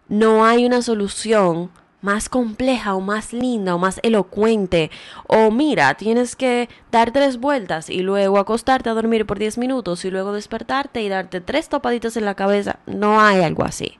no 0.10 0.45
hay 0.45 0.65
una 0.65 0.82
solución 0.82 1.71
más 2.04 2.28
compleja 2.28 2.94
o 2.94 3.02
más 3.02 3.34
linda 3.34 3.74
o 3.74 3.80
más 3.80 4.00
elocuente. 4.04 4.92
O 5.26 5.50
mira, 5.50 5.96
tienes 5.96 6.36
que 6.36 6.70
dar 6.92 7.12
tres 7.12 7.38
vueltas 7.38 7.89
y 7.89 8.02
luego 8.02 8.38
acostarte 8.38 8.89
a 8.89 8.94
dormir 8.94 9.26
por 9.26 9.39
diez 9.39 9.58
minutos 9.58 10.04
y 10.06 10.12
luego 10.12 10.34
despertarte 10.34 11.02
y 11.02 11.10
darte 11.10 11.42
tres 11.42 11.70
topaditas 11.70 12.18
en 12.18 12.26
la 12.26 12.36
cabeza. 12.36 12.80
No 12.86 13.22
hay 13.22 13.42
algo 13.42 13.63
así. 13.63 13.98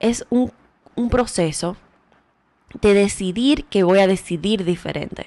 Es 0.00 0.26
un, 0.28 0.52
un 0.94 1.08
proceso 1.08 1.76
de 2.80 2.92
decidir 2.92 3.64
que 3.64 3.84
voy 3.84 3.98
a 3.98 4.06
decidir 4.06 4.64
diferente. 4.64 5.26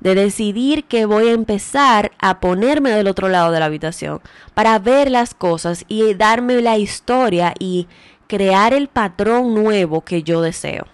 De 0.00 0.14
decidir 0.14 0.84
que 0.84 1.06
voy 1.06 1.28
a 1.28 1.32
empezar 1.32 2.12
a 2.18 2.38
ponerme 2.38 2.90
del 2.90 3.08
otro 3.08 3.28
lado 3.28 3.50
de 3.50 3.60
la 3.60 3.66
habitación 3.66 4.20
para 4.52 4.78
ver 4.78 5.10
las 5.10 5.32
cosas 5.32 5.86
y 5.88 6.12
darme 6.14 6.60
la 6.60 6.76
historia 6.76 7.54
y 7.58 7.86
crear 8.30 8.72
el 8.74 8.86
patrón 8.86 9.54
nuevo 9.54 10.02
que 10.02 10.22
yo 10.22 10.40
deseo. 10.40 10.86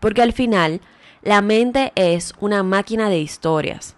Porque 0.00 0.22
al 0.22 0.32
final, 0.32 0.80
la 1.20 1.42
mente 1.42 1.92
es 1.96 2.32
una 2.40 2.62
máquina 2.62 3.10
de 3.10 3.18
historias. 3.18 3.94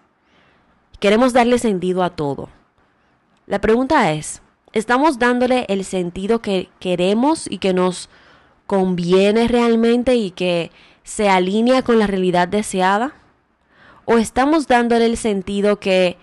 Queremos 0.98 1.32
darle 1.32 1.60
sentido 1.60 2.02
a 2.02 2.10
todo. 2.10 2.48
La 3.46 3.60
pregunta 3.60 4.10
es, 4.10 4.42
¿estamos 4.72 5.20
dándole 5.20 5.66
el 5.68 5.84
sentido 5.84 6.42
que 6.42 6.68
queremos 6.80 7.48
y 7.48 7.58
que 7.58 7.72
nos 7.72 8.08
conviene 8.66 9.46
realmente 9.46 10.16
y 10.16 10.32
que 10.32 10.72
se 11.04 11.28
alinea 11.28 11.82
con 11.82 12.00
la 12.00 12.08
realidad 12.08 12.48
deseada? 12.48 13.12
¿O 14.04 14.18
estamos 14.18 14.66
dándole 14.66 15.06
el 15.06 15.16
sentido 15.16 15.78
que 15.78 16.16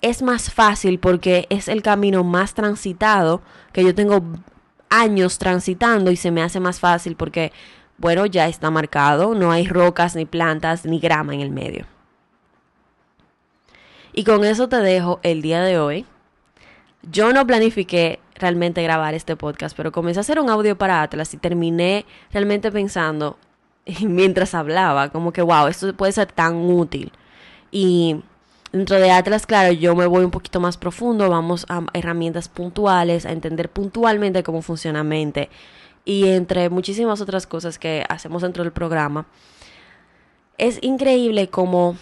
es 0.00 0.22
más 0.22 0.52
fácil 0.52 0.98
porque 0.98 1.46
es 1.50 1.68
el 1.68 1.82
camino 1.82 2.24
más 2.24 2.54
transitado, 2.54 3.42
que 3.72 3.84
yo 3.84 3.94
tengo 3.94 4.24
años 4.90 5.38
transitando 5.38 6.10
y 6.10 6.16
se 6.16 6.30
me 6.30 6.42
hace 6.42 6.60
más 6.60 6.80
fácil 6.80 7.16
porque, 7.16 7.52
bueno, 7.96 8.26
ya 8.26 8.48
está 8.48 8.70
marcado, 8.70 9.34
no 9.34 9.50
hay 9.52 9.66
rocas, 9.66 10.16
ni 10.16 10.24
plantas, 10.24 10.84
ni 10.84 10.98
grama 11.00 11.34
en 11.34 11.40
el 11.40 11.50
medio. 11.50 11.86
Y 14.12 14.24
con 14.24 14.44
eso 14.44 14.68
te 14.68 14.76
dejo 14.76 15.20
el 15.22 15.42
día 15.42 15.62
de 15.62 15.78
hoy. 15.78 16.06
Yo 17.02 17.32
no 17.32 17.46
planifiqué 17.46 18.18
realmente 18.34 18.82
grabar 18.82 19.14
este 19.14 19.36
podcast, 19.36 19.76
pero 19.76 19.92
comencé 19.92 20.20
a 20.20 20.22
hacer 20.22 20.40
un 20.40 20.50
audio 20.50 20.76
para 20.76 21.02
Atlas 21.02 21.32
y 21.34 21.36
terminé 21.36 22.04
realmente 22.32 22.72
pensando, 22.72 23.38
mientras 24.00 24.54
hablaba, 24.54 25.10
como 25.10 25.32
que, 25.32 25.42
wow, 25.42 25.66
esto 25.68 25.94
puede 25.94 26.12
ser 26.12 26.32
tan 26.32 26.56
útil. 26.56 27.12
Y 27.70 28.22
Dentro 28.72 29.00
de 29.00 29.10
Atlas, 29.10 29.46
claro, 29.46 29.72
yo 29.72 29.96
me 29.96 30.06
voy 30.06 30.24
un 30.24 30.30
poquito 30.30 30.60
más 30.60 30.76
profundo, 30.76 31.30
vamos 31.30 31.64
a 31.70 31.84
herramientas 31.94 32.48
puntuales, 32.48 33.24
a 33.24 33.32
entender 33.32 33.70
puntualmente 33.70 34.42
cómo 34.42 34.60
funciona 34.60 35.02
mente 35.02 35.48
y 36.04 36.28
entre 36.28 36.68
muchísimas 36.68 37.20
otras 37.20 37.46
cosas 37.46 37.78
que 37.78 38.04
hacemos 38.08 38.42
dentro 38.42 38.64
del 38.64 38.72
programa. 38.72 39.26
Es 40.58 40.78
increíble 40.82 41.48
cómo 41.48 41.96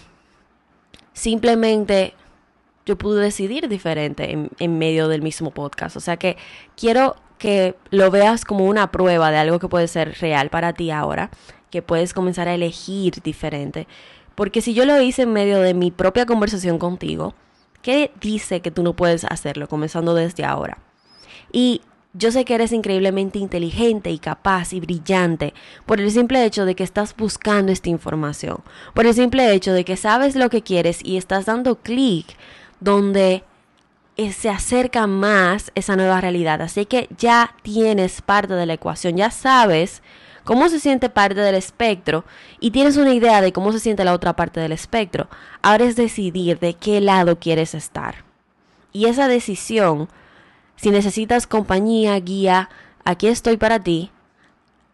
simplemente 1.13 2.13
yo 2.85 2.97
pude 2.97 3.21
decidir 3.21 3.69
diferente 3.69 4.31
en, 4.31 4.49
en, 4.59 4.77
medio 4.77 5.07
del 5.07 5.21
mismo 5.21 5.51
podcast. 5.51 5.95
O 5.95 5.99
sea 5.99 6.17
que 6.17 6.37
quiero 6.75 7.15
que 7.37 7.75
lo 7.91 8.11
veas 8.11 8.45
como 8.45 8.65
una 8.65 8.91
prueba 8.91 9.31
de 9.31 9.37
algo 9.37 9.59
que 9.59 9.67
puede 9.67 9.87
ser 9.87 10.17
real 10.19 10.49
para 10.49 10.73
ti 10.73 10.91
ahora, 10.91 11.29
que 11.69 11.81
puedes 11.81 12.13
comenzar 12.13 12.47
a 12.47 12.55
elegir 12.55 13.21
diferente 13.21 13.87
porque 14.37 14.61
si 14.61 14.75
yo 14.75 14.85
lo 14.85 15.01
hice 15.01 15.23
en 15.23 15.33
medio 15.33 15.59
de 15.61 15.73
mi 15.73 15.89
propia 15.89 16.27
conversación 16.27 16.77
contigo, 16.77 17.33
¿qué 17.81 18.11
dice 18.21 18.61
que 18.61 18.69
tú 18.69 18.83
no 18.83 18.93
puedes 18.93 19.23
hacerlo 19.23 19.67
comenzando 19.67 20.13
desde 20.13 20.45
ahora? 20.45 20.77
Y 21.51 21.81
yo 22.13 22.31
sé 22.31 22.45
que 22.45 22.53
eres 22.53 22.71
increíblemente 22.71 23.39
inteligente 23.39 24.11
y 24.11 24.19
capaz 24.19 24.73
y 24.73 24.79
brillante 24.79 25.55
por 25.87 25.99
el 25.99 26.11
simple 26.11 26.45
hecho 26.45 26.65
de 26.65 26.75
que 26.75 26.83
estás 26.83 27.15
buscando 27.17 27.71
esta 27.71 27.89
información, 27.89 28.59
por 28.93 29.07
el 29.07 29.15
simple 29.15 29.51
hecho 29.55 29.73
de 29.73 29.83
que 29.83 29.97
sabes 29.97 30.35
lo 30.35 30.51
que 30.51 30.61
quieres 30.61 30.99
y 31.03 31.17
estás 31.17 31.47
dando 31.47 31.77
clic 31.77 32.27
donde 32.79 33.43
se 34.31 34.49
acerca 34.49 35.07
más 35.07 35.71
esa 35.73 35.95
nueva 35.95 36.21
realidad. 36.21 36.61
Así 36.61 36.85
que 36.85 37.09
ya 37.17 37.55
tienes 37.63 38.21
parte 38.21 38.53
de 38.53 38.67
la 38.67 38.73
ecuación, 38.73 39.17
ya 39.17 39.31
sabes 39.31 40.03
cómo 40.47 40.69
se 40.69 40.79
siente 40.79 41.09
parte 41.09 41.41
del 41.41 41.55
espectro 41.55 42.23
y 42.61 42.71
tienes 42.71 42.95
una 42.95 43.13
idea 43.13 43.41
de 43.41 43.51
cómo 43.51 43.73
se 43.73 43.81
siente 43.81 44.05
la 44.05 44.13
otra 44.13 44.33
parte 44.37 44.61
del 44.61 44.71
espectro, 44.71 45.27
ahora 45.61 45.83
es 45.83 45.97
decidir 45.97 46.57
de 46.59 46.73
qué 46.73 47.01
lado 47.01 47.37
quieres 47.37 47.75
estar. 47.75 48.23
Y 48.93 49.07
esa 49.07 49.27
decisión, 49.27 50.07
si 50.77 50.89
necesitas 50.89 51.47
compañía, 51.47 52.17
guía, 52.21 52.69
aquí 53.03 53.27
estoy 53.27 53.57
para 53.57 53.83
ti. 53.83 54.09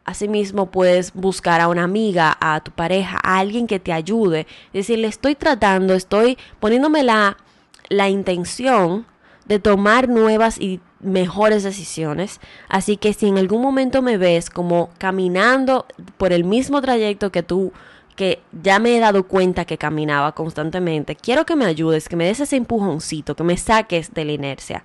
Asimismo, 0.06 0.72
puedes 0.72 1.14
buscar 1.14 1.62
a 1.62 1.68
una 1.68 1.84
amiga, 1.84 2.36
a 2.42 2.60
tu 2.62 2.72
pareja, 2.72 3.20
a 3.22 3.38
alguien 3.38 3.68
que 3.68 3.80
te 3.80 3.94
ayude. 3.94 4.48
Decirle, 4.74 5.08
estoy 5.08 5.36
tratando, 5.36 5.94
estoy 5.94 6.36
poniéndome 6.60 7.04
la, 7.04 7.38
la 7.90 8.10
intención 8.10 9.06
de 9.46 9.60
tomar 9.60 10.10
nuevas 10.10 10.60
y 10.60 10.80
mejores 11.00 11.64
decisiones. 11.64 12.40
Así 12.70 12.98
que 12.98 13.14
si 13.14 13.28
en 13.28 13.38
algún 13.38 13.62
momento 13.62 14.02
me 14.02 14.18
ves 14.18 14.50
como 14.50 14.90
caminando 14.98 15.86
por 16.18 16.34
el 16.34 16.44
mismo 16.44 16.82
trayecto 16.82 17.32
que 17.32 17.44
tú, 17.44 17.74
que 18.16 18.42
ya 18.62 18.80
me 18.80 18.96
he 18.96 19.00
dado 19.00 19.28
cuenta 19.28 19.66
que 19.66 19.78
caminaba 19.78 20.34
constantemente, 20.34 21.16
quiero 21.16 21.46
que 21.46 21.56
me 21.56 21.66
ayudes, 21.66 22.08
que 22.08 22.16
me 22.16 22.26
des 22.26 22.40
ese 22.40 22.56
empujoncito, 22.56 23.36
que 23.36 23.44
me 23.44 23.58
saques 23.58 24.14
de 24.14 24.26
la 24.26 24.32
inercia. 24.34 24.84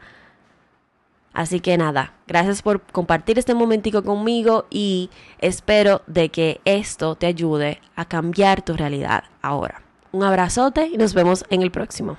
Así 1.35 1.61
que 1.61 1.77
nada, 1.77 2.15
gracias 2.27 2.63
por 2.63 2.81
compartir 2.81 3.39
este 3.39 3.55
momentico 3.55 4.03
conmigo 4.03 4.67
y 4.71 5.11
espero 5.39 6.03
de 6.07 6.31
que 6.31 6.61
esto 6.65 7.15
te 7.15 7.27
ayude 7.27 7.81
a 7.95 8.07
cambiar 8.07 8.63
tu 8.63 8.77
realidad 8.77 9.25
ahora. 9.41 9.83
Un 10.11 10.25
abrazote 10.25 10.87
y 10.87 10.97
nos 10.97 11.15
vemos 11.15 11.45
en 11.51 11.63
el 11.63 11.71
próximo. 11.71 12.17